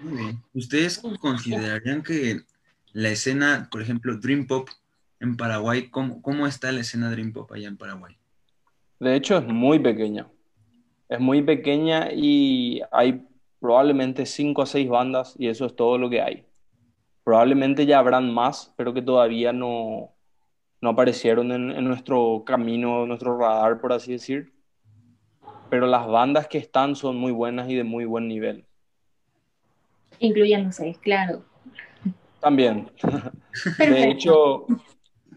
Muy 0.00 0.16
bien. 0.16 0.42
¿Ustedes 0.54 0.98
considerarían 1.20 2.02
que 2.02 2.40
la 2.92 3.10
escena, 3.10 3.68
por 3.70 3.82
ejemplo, 3.82 4.16
Dream 4.16 4.46
Pop 4.46 4.68
en 5.20 5.36
Paraguay, 5.36 5.88
¿cómo, 5.88 6.22
cómo 6.22 6.46
está 6.46 6.72
la 6.72 6.80
escena 6.80 7.10
Dream 7.10 7.32
Pop 7.32 7.50
allá 7.52 7.68
en 7.68 7.76
Paraguay? 7.76 8.16
De 9.00 9.14
hecho, 9.16 9.38
es 9.38 9.46
muy 9.46 9.78
pequeña. 9.78 10.28
Es 11.08 11.20
muy 11.20 11.42
pequeña 11.42 12.10
y 12.12 12.82
hay 12.90 13.26
probablemente 13.60 14.26
5 14.26 14.62
a 14.62 14.66
6 14.66 14.88
bandas 14.88 15.34
y 15.38 15.48
eso 15.48 15.66
es 15.66 15.74
todo 15.74 15.98
lo 15.98 16.10
que 16.10 16.20
hay. 16.20 16.44
Probablemente 17.24 17.86
ya 17.86 17.98
habrán 17.98 18.32
más, 18.32 18.72
pero 18.76 18.94
que 18.94 19.02
todavía 19.02 19.52
no, 19.52 20.14
no 20.80 20.90
aparecieron 20.90 21.52
en, 21.52 21.70
en 21.70 21.84
nuestro 21.84 22.42
camino, 22.46 23.06
nuestro 23.06 23.38
radar, 23.38 23.80
por 23.80 23.92
así 23.92 24.12
decir. 24.12 24.52
Pero 25.70 25.86
las 25.86 26.06
bandas 26.06 26.46
que 26.46 26.58
están 26.58 26.96
son 26.96 27.16
muy 27.16 27.32
buenas 27.32 27.68
y 27.68 27.74
de 27.74 27.84
muy 27.84 28.04
buen 28.04 28.28
nivel. 28.28 28.64
Incluyéndose, 30.20 30.96
claro. 31.00 31.42
También. 32.40 32.90
De 33.78 34.10
hecho, 34.10 34.66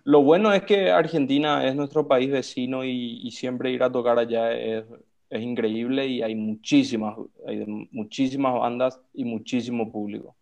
lo 0.03 0.21
bueno 0.21 0.53
es 0.53 0.63
que 0.63 0.91
Argentina 0.91 1.65
es 1.65 1.75
nuestro 1.75 2.07
país 2.07 2.31
vecino 2.31 2.84
y, 2.84 3.19
y 3.23 3.31
siempre 3.31 3.71
ir 3.71 3.84
a 3.84 3.91
tocar 3.91 4.17
allá 4.17 4.53
es, 4.53 4.86
es 5.31 5.41
increíble 5.43 6.07
y 6.07 6.23
hay 6.23 6.35
muchísimas, 6.35 7.17
hay 7.47 7.65
muchísimas 7.91 8.55
bandas 8.59 9.01
y 9.13 9.25
muchísimo 9.25 9.91
público. 9.91 10.37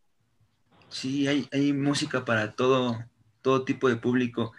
Sí, 0.89 1.27
hay, 1.27 1.47
hay 1.51 1.73
música 1.73 2.25
para 2.25 2.55
todo, 2.55 2.97
todo 3.41 3.63
tipo 3.65 3.89
de 3.89 3.97
público. 3.97 4.53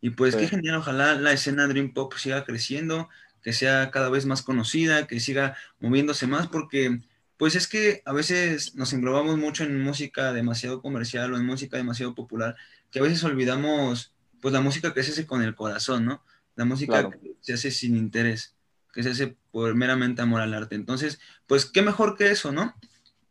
Y 0.00 0.10
pues 0.10 0.36
Sí. 0.36 0.38
qué 0.38 0.48
genial, 0.48 0.76
ojalá 0.76 1.14
la 1.16 1.32
escena 1.32 1.66
Dream 1.68 1.94
Pop 1.94 2.14
siga 2.16 2.44
creciendo, 2.44 3.08
que 3.42 3.52
sea 3.54 3.90
cada 3.92 4.10
vez 4.10 4.26
más 4.26 4.42
conocida, 4.42 5.06
que 5.08 5.20
siga 5.20 5.56
moviéndose 5.80 6.26
más, 6.26 6.48
porque 6.48 7.00
pues 7.38 7.56
es 7.56 7.68
que 7.68 8.02
a 8.06 8.12
veces 8.12 8.74
nos 8.76 8.92
englobamos 8.92 9.38
mucho 9.38 9.64
en 9.64 9.80
música 9.82 10.32
demasiado 10.34 10.82
comercial 10.82 11.32
o 11.34 11.36
en 11.38 11.46
música 11.46 11.78
demasiado 11.78 12.14
popular, 12.14 12.56
que 12.90 13.00
a 13.00 13.02
veces 13.02 13.24
olvidamos 13.24 14.14
pues 14.40 14.52
la 14.54 14.60
música 14.60 14.94
que 14.94 15.02
se 15.04 15.12
hace 15.12 15.26
con 15.26 15.42
el 15.42 15.54
corazón, 15.56 16.04
¿no? 16.06 16.24
La 16.56 16.64
música 16.66 17.08
Claro. 17.08 17.10
que 17.10 17.36
se 17.40 17.54
hace 17.54 17.70
sin 17.72 17.96
interés, 17.96 18.56
que 18.92 19.02
se 19.02 19.10
hace 19.10 19.36
por 19.50 19.74
meramente 19.74 20.22
amor 20.22 20.40
al 20.40 20.54
arte. 20.54 20.74
Entonces, 20.74 21.20
pues 21.46 21.64
qué 21.66 21.82
mejor 21.82 22.16
que 22.16 22.30
eso, 22.30 22.52
¿no? 22.52 22.74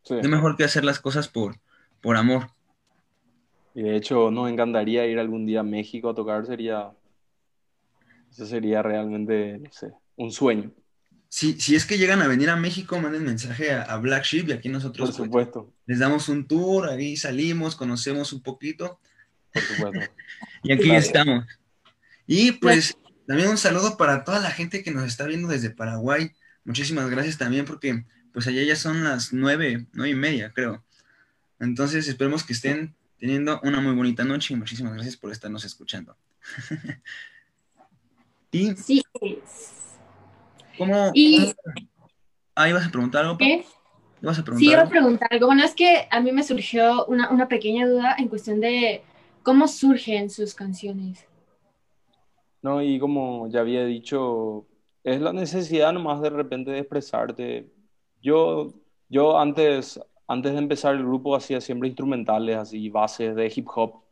Sí. 0.02 0.16
Qué 0.20 0.28
mejor 0.28 0.56
que 0.56 0.64
hacer 0.64 0.84
las 0.84 0.98
cosas 1.00 1.28
por, 1.28 1.56
por 2.00 2.16
amor. 2.16 2.50
Y 3.74 3.82
de 3.82 3.96
hecho 3.96 4.30
nos 4.30 4.50
encantaría 4.50 5.06
ir 5.06 5.18
algún 5.18 5.46
día 5.46 5.60
a 5.60 5.64
México 5.64 6.10
a 6.10 6.14
tocar, 6.14 6.44
sería, 6.46 6.90
eso 8.30 8.46
sería 8.46 8.82
realmente, 8.82 9.58
no 9.58 9.72
sé, 9.72 9.92
un 10.16 10.30
sueño, 10.30 10.72
Si, 11.28 11.58
si 11.60 11.74
es 11.74 11.86
que 11.86 11.96
llegan 11.96 12.20
a 12.20 12.28
venir 12.28 12.50
a 12.50 12.56
México, 12.56 12.98
manden 13.00 13.24
mensaje 13.24 13.72
a, 13.72 13.82
a 13.82 13.96
Black 13.98 14.24
Sheep 14.24 14.48
y 14.48 14.52
aquí 14.52 14.68
nosotros 14.68 15.10
por 15.10 15.16
pues, 15.16 15.26
supuesto, 15.26 15.72
les 15.86 15.98
damos 16.00 16.28
un 16.28 16.46
tour, 16.46 16.88
ahí 16.90 17.16
salimos, 17.16 17.76
conocemos 17.76 18.32
un 18.34 18.42
poquito 18.42 18.98
por 19.52 19.62
supuesto. 19.62 20.00
y 20.62 20.72
aquí 20.72 20.84
Claro. 20.84 20.98
estamos. 20.98 21.44
Y 22.26 22.52
pues 22.52 22.96
también 23.32 23.48
un 23.48 23.56
saludo 23.56 23.96
para 23.96 24.24
toda 24.24 24.40
la 24.40 24.50
gente 24.50 24.82
que 24.82 24.90
nos 24.90 25.04
está 25.04 25.24
viendo 25.24 25.48
desde 25.48 25.70
Paraguay. 25.70 26.32
Muchísimas 26.66 27.08
gracias 27.08 27.38
también 27.38 27.64
porque 27.64 28.04
pues 28.34 28.46
allá 28.46 28.62
ya 28.62 28.76
son 28.76 29.04
las 29.04 29.32
nueve, 29.32 29.86
nueve 29.94 30.10
y 30.10 30.14
media 30.14 30.52
creo. 30.52 30.84
Entonces 31.58 32.06
esperemos 32.08 32.44
que 32.44 32.52
estén 32.52 32.94
teniendo 33.18 33.58
una 33.62 33.80
muy 33.80 33.94
bonita 33.94 34.22
noche 34.22 34.52
y 34.52 34.58
muchísimas 34.58 34.92
gracias 34.92 35.16
por 35.16 35.32
estarnos 35.32 35.64
escuchando. 35.64 36.14
y 38.52 38.76
Sí. 38.76 39.02
cómo... 40.76 41.10
Y- 41.14 41.54
Ah, 42.54 42.68
ibas 42.68 42.86
a 42.86 42.90
preguntar 42.90 43.24
algo. 43.24 43.38
¿Qué? 43.38 43.64
¿Ibas 44.20 44.38
a 44.40 44.44
preguntar 44.44 44.58
Sí, 44.68 44.70
iba 44.70 44.82
a 44.82 44.88
preguntar 44.90 45.28
algo. 45.32 45.46
Bueno, 45.46 45.64
es 45.64 45.74
que 45.74 46.06
a 46.10 46.20
mí 46.20 46.32
me 46.32 46.42
surgió 46.42 47.06
una, 47.06 47.30
una 47.30 47.48
pequeña 47.48 47.88
duda 47.88 48.14
en 48.18 48.28
cuestión 48.28 48.60
de 48.60 49.02
cómo 49.42 49.66
surgen 49.68 50.28
sus 50.28 50.52
canciones. 50.54 51.24
No, 52.62 52.80
y 52.82 52.98
como 52.98 53.48
ya 53.48 53.60
había 53.60 53.84
dicho, 53.84 54.66
es 55.02 55.20
la 55.20 55.32
necesidad 55.32 55.92
nomás 55.92 56.20
de 56.22 56.30
repente 56.30 56.70
de 56.70 56.78
expresarte. 56.78 57.68
Yo, 58.22 58.72
yo 59.08 59.38
antes, 59.38 60.00
antes 60.28 60.52
de 60.52 60.58
empezar 60.58 60.94
el 60.94 61.02
grupo 61.02 61.34
hacía 61.34 61.60
siempre 61.60 61.88
instrumentales, 61.88 62.56
así, 62.56 62.88
bases 62.88 63.34
de 63.34 63.52
hip 63.54 63.66
hop. 63.74 64.02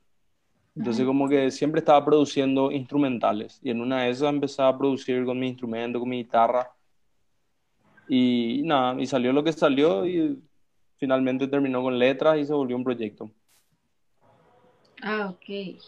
Entonces 0.74 1.04
como 1.06 1.28
que 1.28 1.50
siempre 1.50 1.80
estaba 1.80 2.04
produciendo 2.04 2.72
instrumentales. 2.72 3.60
Y 3.62 3.70
en 3.70 3.80
una 3.80 4.02
de 4.02 4.10
esas 4.10 4.30
empecé 4.30 4.62
a 4.62 4.76
producir 4.76 5.24
con 5.24 5.38
mi 5.38 5.48
instrumento, 5.48 6.00
con 6.00 6.08
mi 6.08 6.18
guitarra. 6.18 6.72
Y 8.08 8.62
nada, 8.64 9.00
y 9.00 9.06
salió 9.06 9.32
lo 9.32 9.44
que 9.44 9.52
salió 9.52 10.04
y 10.06 10.42
finalmente 10.96 11.46
terminó 11.46 11.82
con 11.82 11.98
letras 11.98 12.38
y 12.38 12.44
se 12.44 12.52
volvió 12.52 12.76
un 12.76 12.84
proyecto. 12.84 13.30
Ah, 15.02 15.30
ok. 15.30 15.78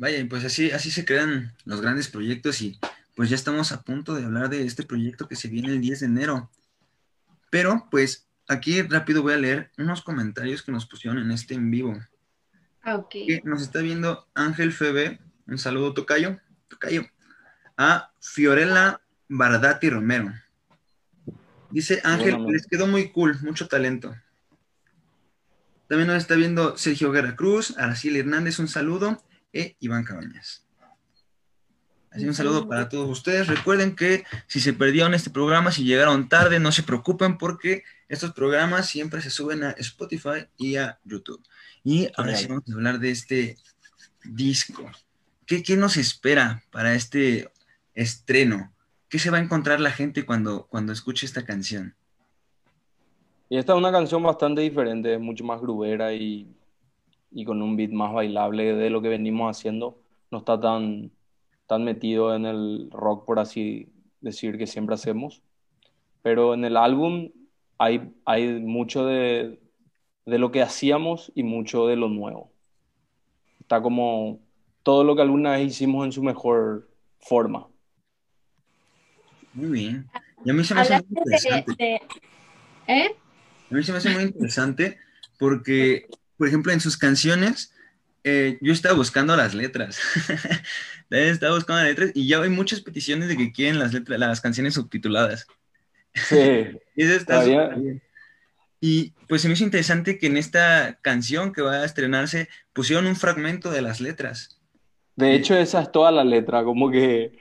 Vaya, 0.00 0.16
y 0.16 0.24
pues 0.24 0.46
así, 0.46 0.70
así 0.70 0.90
se 0.90 1.04
crean 1.04 1.52
los 1.66 1.82
grandes 1.82 2.08
proyectos 2.08 2.62
y 2.62 2.80
pues 3.14 3.28
ya 3.28 3.36
estamos 3.36 3.70
a 3.70 3.82
punto 3.82 4.14
de 4.14 4.24
hablar 4.24 4.48
de 4.48 4.64
este 4.64 4.82
proyecto 4.82 5.28
que 5.28 5.36
se 5.36 5.48
viene 5.48 5.68
el 5.68 5.82
10 5.82 6.00
de 6.00 6.06
enero. 6.06 6.50
Pero 7.50 7.86
pues 7.90 8.26
aquí 8.48 8.80
rápido 8.80 9.20
voy 9.20 9.34
a 9.34 9.36
leer 9.36 9.70
unos 9.76 10.00
comentarios 10.00 10.62
que 10.62 10.72
nos 10.72 10.86
pusieron 10.86 11.18
en 11.18 11.30
este 11.30 11.52
en 11.52 11.70
vivo. 11.70 12.00
Ah, 12.80 12.96
ok. 12.96 13.10
Que 13.10 13.42
nos 13.44 13.60
está 13.60 13.80
viendo 13.80 14.26
Ángel 14.32 14.72
Febe, 14.72 15.20
un 15.46 15.58
saludo 15.58 15.92
Tocayo, 15.92 16.40
Tocayo, 16.68 17.04
a 17.76 18.10
Fiorella 18.20 19.02
Bardati 19.28 19.90
Romero. 19.90 20.32
Dice 21.68 22.00
Ángel, 22.04 22.36
Bueno, 22.36 22.52
les 22.52 22.66
quedó 22.66 22.86
muy 22.86 23.10
cool, 23.10 23.38
mucho 23.42 23.68
talento. 23.68 24.16
También 25.88 26.06
nos 26.06 26.16
está 26.16 26.36
viendo 26.36 26.78
Sergio 26.78 27.12
Guerra 27.12 27.36
Cruz, 27.36 27.76
Araceli 27.76 28.20
Hernández, 28.20 28.58
un 28.60 28.68
saludo, 28.68 29.22
e 29.52 29.76
Iván 29.80 30.04
Cabañas. 30.04 30.66
Así 32.10 32.26
un 32.26 32.34
saludo 32.34 32.68
para 32.68 32.88
todos 32.88 33.08
ustedes. 33.08 33.46
Recuerden 33.46 33.94
que 33.94 34.24
si 34.48 34.58
se 34.58 34.72
perdieron 34.72 35.14
este 35.14 35.30
programa, 35.30 35.70
si 35.70 35.84
llegaron 35.84 36.28
tarde, 36.28 36.58
no 36.58 36.72
se 36.72 36.82
preocupen 36.82 37.38
porque 37.38 37.84
estos 38.08 38.32
programas 38.32 38.88
siempre 38.88 39.22
se 39.22 39.30
suben 39.30 39.62
a 39.62 39.70
Spotify 39.72 40.48
y 40.56 40.76
a 40.76 40.98
YouTube. 41.04 41.40
Y 41.84 42.08
ahora 42.16 42.34
sí 42.34 42.46
vamos 42.48 42.64
a 42.68 42.74
hablar 42.74 42.98
de 42.98 43.10
este 43.12 43.56
disco. 44.24 44.90
¿Qué, 45.46 45.62
qué 45.62 45.76
nos 45.76 45.96
espera 45.96 46.64
para 46.72 46.94
este 46.94 47.48
estreno? 47.94 48.74
¿Qué 49.08 49.20
se 49.20 49.30
va 49.30 49.38
a 49.38 49.42
encontrar 49.42 49.78
la 49.78 49.92
gente 49.92 50.26
cuando, 50.26 50.66
cuando 50.66 50.92
escuche 50.92 51.26
esta 51.26 51.44
canción? 51.44 51.94
Y 53.48 53.56
esta 53.56 53.72
es 53.72 53.78
una 53.78 53.92
canción 53.92 54.22
bastante 54.22 54.62
diferente, 54.62 55.16
mucho 55.18 55.44
más 55.44 55.60
grubera 55.60 56.12
y, 56.12 56.48
y 57.30 57.44
con 57.44 57.62
un 57.62 57.76
beat 57.76 57.90
más 57.90 58.12
bailable 58.12 58.74
de 58.74 58.90
lo 58.90 59.02
que 59.02 59.08
venimos 59.08 59.56
haciendo. 59.56 59.98
No 60.30 60.38
está 60.38 60.60
tan, 60.60 61.10
tan 61.66 61.84
metido 61.84 62.34
en 62.34 62.46
el 62.46 62.88
rock, 62.90 63.24
por 63.24 63.38
así 63.38 63.92
decir, 64.20 64.58
que 64.58 64.66
siempre 64.66 64.94
hacemos. 64.94 65.42
Pero 66.22 66.54
en 66.54 66.64
el 66.64 66.76
álbum 66.76 67.30
hay, 67.78 68.12
hay 68.24 68.60
mucho 68.60 69.06
de, 69.06 69.60
de 70.26 70.38
lo 70.38 70.50
que 70.50 70.62
hacíamos 70.62 71.32
y 71.34 71.42
mucho 71.42 71.86
de 71.86 71.96
lo 71.96 72.08
nuevo. 72.08 72.52
Está 73.60 73.80
como 73.80 74.40
todo 74.82 75.04
lo 75.04 75.14
que 75.14 75.22
alguna 75.22 75.52
vez 75.52 75.68
hicimos 75.68 76.04
en 76.04 76.12
su 76.12 76.22
mejor 76.22 76.88
forma. 77.20 77.68
Muy 79.52 79.68
bien. 79.68 80.10
Y 80.44 80.50
a 80.50 80.52
mí 80.54 80.64
se 80.64 80.74
me 80.74 80.80
hace 80.80 80.94
muy 80.94 81.02
Hablaste 81.02 81.14
de, 81.14 81.20
interesante. 81.20 81.84
de- 81.84 82.00
¿Eh? 82.86 83.16
A 83.70 83.74
mí 83.74 83.82
se 83.82 83.92
me 83.92 83.98
hace 83.98 84.10
muy 84.10 84.22
interesante 84.24 84.98
porque, 85.38 86.06
por 86.40 86.48
ejemplo, 86.48 86.72
en 86.72 86.80
sus 86.80 86.96
canciones, 86.96 87.74
eh, 88.24 88.56
yo 88.62 88.72
estaba 88.72 88.94
buscando 88.94 89.36
las 89.36 89.54
letras. 89.54 90.00
También 91.10 91.32
estaba 91.32 91.54
buscando 91.54 91.82
las 91.82 91.90
letras 91.90 92.12
y 92.14 92.26
ya 92.26 92.40
hay 92.40 92.48
muchas 92.48 92.80
peticiones 92.80 93.28
de 93.28 93.36
que 93.36 93.52
quieren 93.52 93.78
las 93.78 93.92
letras, 93.92 94.18
las 94.18 94.40
canciones 94.40 94.72
subtituladas. 94.72 95.46
Sí, 96.14 96.36
Y 96.96 97.02
eso 97.02 97.14
está 97.14 97.44
bien. 97.44 98.00
Y 98.80 99.10
pues 99.28 99.42
se 99.42 99.48
me 99.48 99.52
hizo 99.52 99.64
interesante 99.64 100.18
que 100.18 100.28
en 100.28 100.38
esta 100.38 100.98
canción 101.02 101.52
que 101.52 101.60
va 101.60 101.74
a 101.74 101.84
estrenarse 101.84 102.48
pusieron 102.72 103.04
un 103.04 103.16
fragmento 103.16 103.70
de 103.70 103.82
las 103.82 104.00
letras. 104.00 104.58
De 105.16 105.34
hecho, 105.34 105.54
esa 105.54 105.82
es 105.82 105.92
toda 105.92 106.10
la 106.10 106.24
letra, 106.24 106.64
como 106.64 106.90
que 106.90 107.38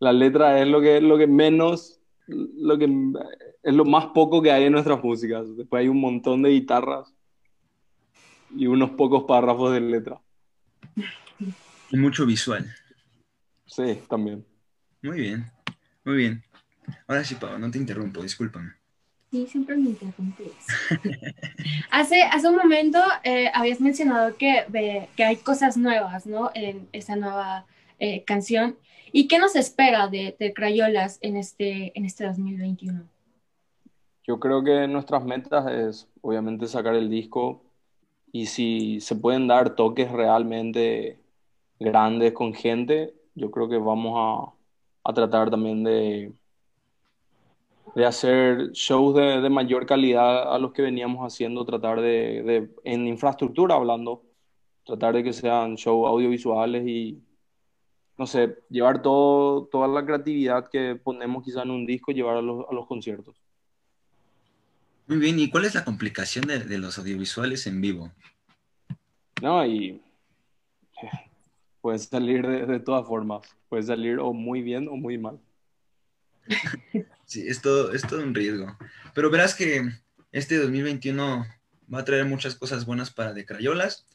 la 0.00 0.12
letra 0.12 0.60
es 0.60 0.68
lo 0.68 0.82
que, 0.82 1.00
lo 1.00 1.16
que 1.16 1.26
menos, 1.26 1.98
lo 2.26 2.76
que 2.76 2.90
es 3.62 3.72
lo 3.72 3.86
más 3.86 4.08
poco 4.08 4.42
que 4.42 4.52
hay 4.52 4.64
en 4.64 4.72
nuestras 4.72 5.02
músicas. 5.02 5.56
Después 5.56 5.80
hay 5.80 5.88
un 5.88 6.02
montón 6.02 6.42
de 6.42 6.50
guitarras 6.50 7.14
y 8.56 8.66
unos 8.66 8.90
pocos 8.90 9.24
párrafos 9.24 9.72
de 9.72 9.80
letra. 9.80 10.20
Y 11.90 11.96
mucho 11.96 12.26
visual. 12.26 12.66
Sí, 13.66 14.00
también. 14.08 14.44
Muy 15.02 15.20
bien, 15.20 15.50
muy 16.04 16.16
bien. 16.16 16.42
Ahora 17.06 17.24
sí, 17.24 17.34
Pau, 17.34 17.58
no 17.58 17.70
te 17.70 17.78
interrumpo, 17.78 18.22
discúlpame. 18.22 18.72
Sí, 19.30 19.46
siempre 19.48 19.76
me 19.76 19.90
interrumpes. 19.90 20.52
hace, 21.90 22.22
hace 22.22 22.48
un 22.48 22.56
momento 22.56 23.00
eh, 23.24 23.50
habías 23.52 23.80
mencionado 23.80 24.36
que, 24.36 24.64
que 25.16 25.24
hay 25.24 25.36
cosas 25.36 25.76
nuevas, 25.76 26.26
¿no? 26.26 26.50
En 26.54 26.88
esta 26.92 27.16
nueva 27.16 27.66
eh, 27.98 28.22
canción. 28.24 28.76
¿Y 29.10 29.26
qué 29.26 29.38
nos 29.38 29.56
espera 29.56 30.08
de, 30.08 30.36
de 30.38 30.52
Crayolas 30.54 31.18
en 31.20 31.36
este, 31.36 31.96
en 31.98 32.04
este 32.04 32.24
2021? 32.26 33.02
Yo 34.26 34.40
creo 34.40 34.62
que 34.62 34.86
nuestras 34.88 35.24
metas 35.24 35.70
es 35.70 36.08
obviamente 36.20 36.66
sacar 36.66 36.94
el 36.94 37.10
disco 37.10 37.63
y 38.34 38.46
si 38.48 39.00
se 39.00 39.16
pueden 39.16 39.48
dar 39.48 39.76
toques 39.76 40.12
realmente 40.12 41.20
grandes 41.80 42.34
con 42.34 42.54
gente, 42.54 43.14
yo 43.36 43.50
creo 43.52 43.68
que 43.70 43.78
vamos 43.78 44.14
a, 45.04 45.10
a 45.10 45.14
tratar 45.14 45.50
también 45.50 45.84
de, 45.84 46.34
de 47.94 48.04
hacer 48.06 48.72
shows 48.72 49.14
de, 49.14 49.40
de 49.40 49.50
mayor 49.50 49.86
calidad 49.86 50.52
a 50.54 50.58
los 50.58 50.72
que 50.72 50.82
veníamos 50.82 51.20
haciendo, 51.24 51.64
tratar 51.64 52.00
de, 52.00 52.42
de, 52.42 52.74
en 52.84 53.06
infraestructura 53.06 53.76
hablando, 53.76 54.24
tratar 54.84 55.14
de 55.14 55.24
que 55.24 55.32
sean 55.32 55.76
shows 55.76 56.08
audiovisuales 56.08 56.86
y, 56.86 57.22
no 58.18 58.26
sé, 58.26 58.56
llevar 58.70 59.02
todo, 59.02 59.66
toda 59.68 59.88
la 59.88 60.06
creatividad 60.06 60.68
que 60.70 60.96
ponemos 60.96 61.44
quizá 61.44 61.64
en 61.64 61.72
un 61.72 61.86
disco, 61.86 62.12
llevar 62.12 62.38
a 62.38 62.42
los, 62.42 62.66
a 62.70 62.74
los 62.74 62.86
conciertos. 62.88 63.43
Muy 65.06 65.18
bien, 65.18 65.38
¿y 65.38 65.50
cuál 65.50 65.64
es 65.64 65.74
la 65.74 65.84
complicación 65.84 66.46
de, 66.46 66.60
de 66.60 66.78
los 66.78 66.98
audiovisuales 66.98 67.66
en 67.66 67.80
vivo? 67.80 68.12
No, 69.42 69.64
y 69.66 70.00
puede 71.80 71.98
salir 71.98 72.46
de, 72.46 72.64
de 72.64 72.80
todas 72.80 73.06
formas, 73.06 73.46
puede 73.68 73.82
salir 73.82 74.18
o 74.18 74.32
muy 74.32 74.62
bien 74.62 74.88
o 74.88 74.96
muy 74.96 75.18
mal. 75.18 75.38
Sí, 77.26 77.46
es 77.46 77.60
todo, 77.60 77.92
es 77.92 78.02
todo 78.02 78.22
un 78.22 78.34
riesgo. 78.34 78.76
Pero 79.14 79.30
verás 79.30 79.54
que 79.54 79.82
este 80.32 80.56
2021 80.58 81.46
va 81.92 81.98
a 81.98 82.04
traer 82.04 82.24
muchas 82.24 82.54
cosas 82.54 82.86
buenas 82.86 83.10
para 83.10 83.32
De 83.32 83.44
Crayolas. 83.44 84.06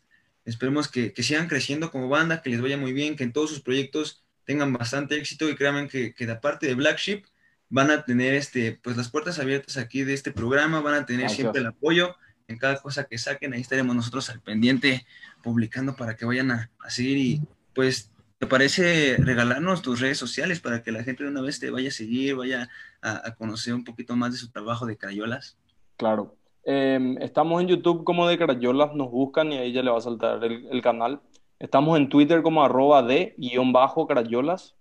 Esperemos 0.45 0.87
que, 0.87 1.13
que 1.13 1.23
sigan 1.23 1.47
creciendo 1.47 1.91
como 1.91 2.07
banda, 2.07 2.41
que 2.41 2.49
les 2.49 2.61
vaya 2.61 2.77
muy 2.77 2.93
bien, 2.93 3.15
que 3.15 3.23
en 3.23 3.33
todos 3.33 3.49
sus 3.49 3.61
proyectos 3.61 4.23
tengan 4.45 4.73
bastante 4.73 5.15
éxito 5.15 5.49
y 5.49 5.55
créanme 5.55 5.87
que, 5.87 6.13
que 6.13 6.25
de 6.25 6.35
parte 6.35 6.67
de 6.67 6.75
Black 6.75 6.97
Sheep 6.97 7.25
van 7.69 7.91
a 7.91 8.03
tener 8.03 8.33
este, 8.33 8.79
pues 8.83 8.97
las 8.97 9.09
puertas 9.09 9.39
abiertas 9.39 9.77
aquí 9.77 10.03
de 10.03 10.13
este 10.13 10.31
programa, 10.31 10.81
van 10.81 10.95
a 10.95 11.05
tener 11.05 11.21
Gracias. 11.21 11.37
siempre 11.37 11.61
el 11.61 11.67
apoyo 11.67 12.15
en 12.47 12.57
cada 12.57 12.77
cosa 12.77 13.05
que 13.05 13.17
saquen, 13.17 13.53
ahí 13.53 13.61
estaremos 13.61 13.95
nosotros 13.95 14.29
al 14.29 14.41
pendiente 14.41 15.05
publicando 15.43 15.95
para 15.95 16.15
que 16.15 16.25
vayan 16.25 16.51
a, 16.51 16.71
a 16.79 16.89
seguir 16.89 17.17
y 17.17 17.41
pues 17.75 18.11
¿te 18.39 18.47
parece 18.47 19.17
regalarnos 19.19 19.83
tus 19.83 19.99
redes 19.99 20.17
sociales 20.17 20.59
para 20.59 20.81
que 20.81 20.91
la 20.91 21.03
gente 21.03 21.23
de 21.23 21.29
una 21.29 21.41
vez 21.41 21.59
te 21.59 21.69
vaya 21.69 21.89
a 21.89 21.91
seguir, 21.91 22.35
vaya 22.35 22.67
a, 23.01 23.27
a 23.27 23.35
conocer 23.35 23.73
un 23.75 23.83
poquito 23.83 24.15
más 24.15 24.31
de 24.31 24.39
su 24.39 24.49
trabajo 24.49 24.87
de 24.87 24.97
crayolas? 24.97 25.57
Claro. 25.95 26.35
Eh, 26.63 27.15
estamos 27.21 27.61
en 27.61 27.67
YouTube 27.67 28.03
como 28.03 28.27
de 28.27 28.37
Crayolas, 28.37 28.93
nos 28.93 29.09
buscan 29.11 29.51
y 29.51 29.57
ahí 29.57 29.71
ya 29.71 29.81
le 29.81 29.91
va 29.91 29.97
a 29.97 30.01
saltar 30.01 30.43
el, 30.43 30.67
el 30.71 30.81
canal. 30.81 31.21
Estamos 31.57 31.97
en 31.97 32.09
Twitter 32.09 32.41
como 32.41 32.63
arroba 32.63 33.03
de 33.03 33.33
guion 33.37 33.73
bajo 33.73 34.07
Crayolas 34.07 34.75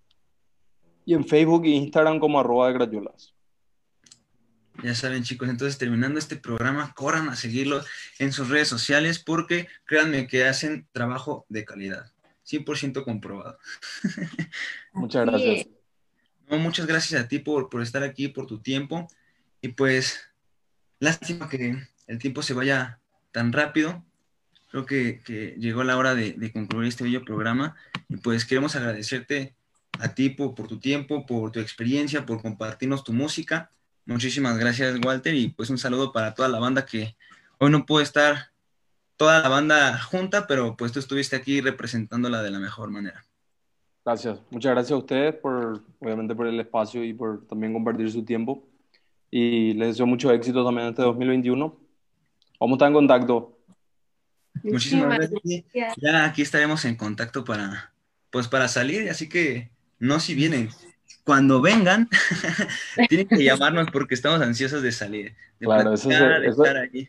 y 1.08 1.14
en 1.14 1.26
Facebook 1.26 1.64
e 1.64 1.70
Instagram 1.70 2.20
como 2.20 2.38
arroba 2.38 2.70
de. 2.70 3.00
Ya 4.84 4.94
saben, 4.94 5.22
chicos, 5.22 5.48
entonces 5.48 5.78
terminando 5.78 6.18
este 6.18 6.36
programa, 6.36 6.92
corran 6.92 7.30
a 7.30 7.34
seguirlos 7.34 7.86
en 8.18 8.30
sus 8.30 8.50
redes 8.50 8.68
sociales 8.68 9.18
porque 9.18 9.68
créanme 9.86 10.26
que 10.26 10.44
hacen 10.44 10.86
trabajo 10.92 11.46
de 11.48 11.64
calidad, 11.64 12.12
100% 12.46 13.04
comprobado. 13.04 13.58
Muchas 14.92 15.24
gracias. 15.24 15.68
No, 16.46 16.58
muchas 16.58 16.86
gracias 16.86 17.22
a 17.22 17.26
ti 17.26 17.38
por, 17.38 17.70
por 17.70 17.80
estar 17.80 18.02
aquí, 18.02 18.28
por 18.28 18.46
tu 18.46 18.60
tiempo. 18.60 19.08
Y 19.62 19.68
pues, 19.68 20.20
lástima 20.98 21.48
que 21.48 21.86
el 22.06 22.18
tiempo 22.18 22.42
se 22.42 22.52
vaya 22.52 23.00
tan 23.32 23.54
rápido. 23.54 24.04
Creo 24.70 24.84
que, 24.84 25.22
que 25.24 25.54
llegó 25.58 25.84
la 25.84 25.96
hora 25.96 26.14
de, 26.14 26.34
de 26.34 26.52
concluir 26.52 26.88
este 26.88 27.04
bello 27.04 27.24
programa. 27.24 27.76
Y 28.10 28.18
pues 28.18 28.44
queremos 28.44 28.76
agradecerte 28.76 29.57
a 30.00 30.14
ti 30.14 30.30
por, 30.30 30.54
por 30.54 30.68
tu 30.68 30.78
tiempo, 30.78 31.26
por 31.26 31.50
tu 31.50 31.60
experiencia, 31.60 32.24
por 32.24 32.40
compartirnos 32.40 33.04
tu 33.04 33.12
música. 33.12 33.70
Muchísimas 34.06 34.56
gracias, 34.58 34.98
Walter. 35.04 35.34
Y 35.34 35.48
pues 35.48 35.70
un 35.70 35.78
saludo 35.78 36.12
para 36.12 36.34
toda 36.34 36.48
la 36.48 36.58
banda 36.58 36.86
que 36.86 37.16
hoy 37.58 37.70
no 37.70 37.84
pudo 37.84 38.00
estar 38.00 38.52
toda 39.16 39.40
la 39.42 39.48
banda 39.48 39.98
junta, 39.98 40.46
pero 40.46 40.76
pues 40.76 40.92
tú 40.92 41.00
estuviste 41.00 41.36
aquí 41.36 41.60
representándola 41.60 42.42
de 42.42 42.50
la 42.50 42.60
mejor 42.60 42.90
manera. 42.90 43.24
Gracias. 44.04 44.40
Muchas 44.50 44.72
gracias 44.72 44.92
a 44.92 44.96
ustedes 44.96 45.34
por, 45.34 45.82
obviamente, 45.98 46.34
por 46.34 46.46
el 46.46 46.58
espacio 46.58 47.04
y 47.04 47.12
por 47.12 47.46
también 47.46 47.74
compartir 47.74 48.10
su 48.10 48.24
tiempo. 48.24 48.66
Y 49.30 49.74
les 49.74 49.88
deseo 49.88 50.06
mucho 50.06 50.32
éxito 50.32 50.64
también 50.64 50.86
en 50.86 50.90
este 50.92 51.02
2021. 51.02 51.76
Vamos 52.60 52.74
a 52.74 52.76
estar 52.76 52.88
en 52.88 52.94
contacto. 52.94 53.58
Muchísimas 54.62 55.18
gracias. 55.18 55.40
gracias. 55.44 55.94
Ya 56.00 56.24
aquí 56.24 56.42
estaremos 56.42 56.84
en 56.84 56.96
contacto 56.96 57.44
para, 57.44 57.92
pues 58.30 58.48
para 58.48 58.68
salir, 58.68 59.10
así 59.10 59.28
que 59.28 59.70
no 59.98 60.20
si 60.20 60.34
vienen. 60.34 60.68
Cuando 61.24 61.60
vengan, 61.60 62.08
tienen 63.08 63.28
que 63.28 63.42
llamarnos 63.44 63.88
porque 63.92 64.14
estamos 64.14 64.40
ansiosos 64.40 64.82
de 64.82 64.92
salir, 64.92 65.34
de 65.60 65.66
Claro, 65.66 65.92
eso 65.94 66.10
es- 66.10 66.18
de 66.18 66.46
eso- 66.48 66.64
estar 66.64 66.76
ahí. 66.78 67.08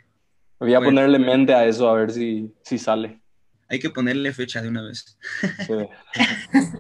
Voy 0.60 0.74
a 0.74 0.80
Pues- 0.80 0.88
ponerle 0.90 1.20
mente 1.20 1.54
a 1.54 1.66
eso 1.66 1.90
a 1.90 1.94
ver 1.94 2.12
si, 2.12 2.54
si 2.64 2.78
sale. 2.78 3.22
Hay 3.70 3.80
que 3.80 3.90
ponerle 3.90 4.34
fecha 4.34 4.62
de 4.62 4.68
una 4.68 4.82
vez. 4.82 5.18
Sí. 5.66 5.74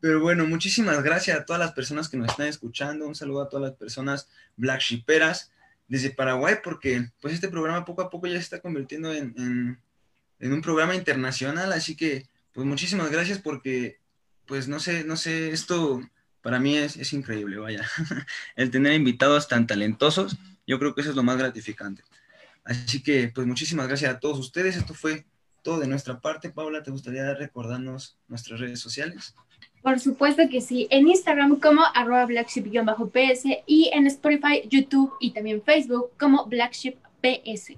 Pero 0.00 0.20
bueno, 0.20 0.46
muchísimas 0.46 1.02
gracias 1.02 1.38
a 1.38 1.44
todas 1.44 1.60
las 1.60 1.72
personas 1.72 2.08
que 2.08 2.16
nos 2.16 2.28
están 2.28 2.46
escuchando. 2.46 3.06
Un 3.06 3.14
saludo 3.14 3.42
a 3.42 3.48
todas 3.48 3.70
las 3.70 3.78
personas 3.78 4.28
black 4.56 4.80
shiperas 4.80 5.50
desde 5.88 6.10
Paraguay, 6.10 6.56
porque 6.62 7.10
pues 7.20 7.34
este 7.34 7.48
programa 7.48 7.84
poco 7.84 8.02
a 8.02 8.10
poco 8.10 8.26
ya 8.26 8.34
se 8.34 8.40
está 8.40 8.60
convirtiendo 8.60 9.12
en, 9.12 9.34
en- 9.36 9.78
en 10.38 10.52
un 10.52 10.60
programa 10.62 10.94
internacional. 10.94 11.72
Así 11.72 11.96
que, 11.96 12.26
pues 12.52 12.66
muchísimas 12.66 13.10
gracias 13.10 13.38
porque, 13.38 13.98
pues 14.46 14.68
no 14.68 14.80
sé, 14.80 15.04
no 15.04 15.16
sé, 15.16 15.50
esto 15.50 16.00
para 16.46 16.60
mí 16.60 16.76
es, 16.76 16.96
es 16.96 17.12
increíble, 17.12 17.58
vaya. 17.58 17.84
El 18.56 18.70
tener 18.70 18.92
invitados 18.92 19.48
tan 19.48 19.66
talentosos, 19.66 20.36
yo 20.66 20.78
creo 20.78 20.94
que 20.94 21.00
eso 21.00 21.10
es 21.10 21.16
lo 21.16 21.24
más 21.24 21.36
gratificante. 21.38 22.04
Así 22.64 23.02
que, 23.02 23.32
pues 23.34 23.46
muchísimas 23.46 23.88
gracias 23.88 24.14
a 24.14 24.20
todos 24.20 24.38
ustedes. 24.38 24.76
Esto 24.76 24.94
fue 24.94 25.24
todo 25.62 25.80
de 25.80 25.88
nuestra 25.88 26.20
parte. 26.20 26.50
Paula, 26.50 26.82
¿te 26.82 26.90
gustaría 26.90 27.34
recordarnos 27.34 28.16
nuestras 28.28 28.60
redes 28.60 28.80
sociales? 28.80 29.34
Por 29.82 29.98
supuesto 30.00 30.42
que 30.48 30.60
sí. 30.60 30.86
En 30.90 31.08
Instagram 31.08 31.58
como 31.60 31.82
arroba 31.94 32.26
blackship-ps 32.26 33.44
y 33.66 33.90
en 33.92 34.06
Spotify, 34.06 34.62
YouTube 34.68 35.12
y 35.20 35.32
también 35.32 35.62
Facebook 35.62 36.10
como 36.18 36.46
blackship-ps. 36.46 37.76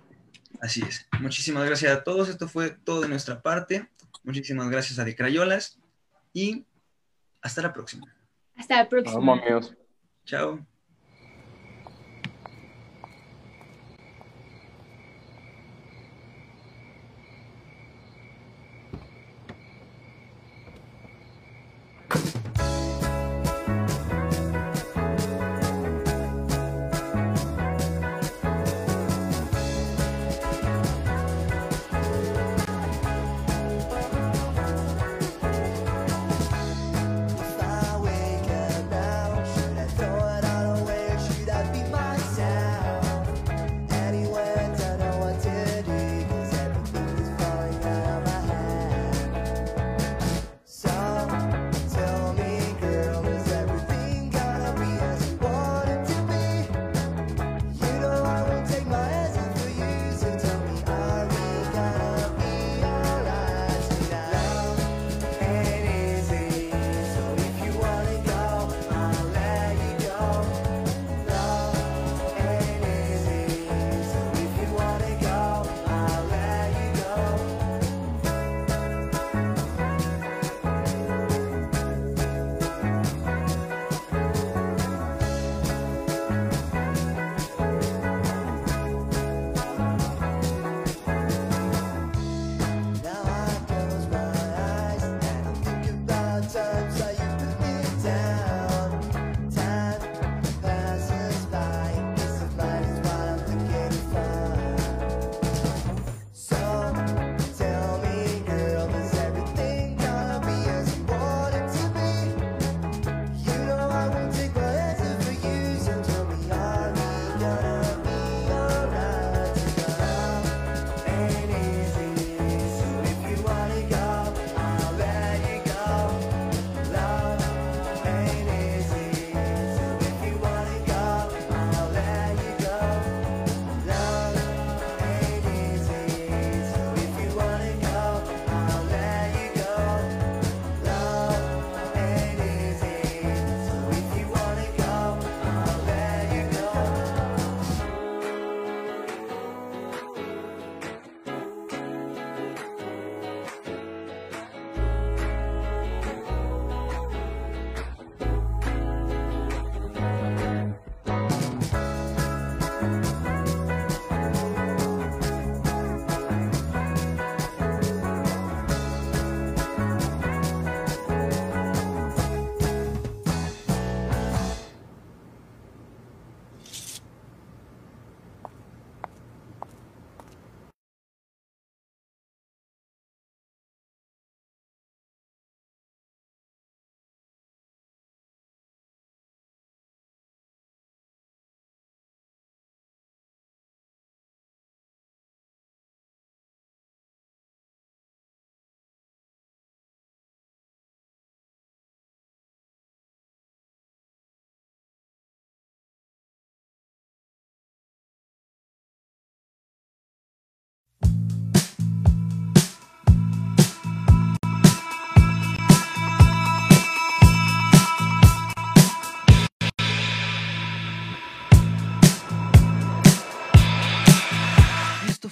Así 0.61 0.83
es. 0.87 1.07
Muchísimas 1.21 1.67
gracias 1.67 1.93
a 1.93 2.05
todos. 2.05 2.29
Esto 2.29 2.49
fue 2.49 2.71
todo 2.71 3.03
de 3.03 3.09
nuestra 3.09 3.41
parte. 3.41 3.89
Muchísimas 4.25 4.69
gracias 4.71 4.99
a 4.99 5.05
De 5.05 5.15
Crayolas 5.15 5.79
y 6.33 6.65
hasta 7.41 7.63
la 7.63 7.73
próxima. 7.73 8.07
Hasta 8.57 8.77
la 8.77 8.89
próxima. 8.89 9.19
vemos, 9.21 9.43
amigos. 9.43 9.77
Chao. 10.25 10.67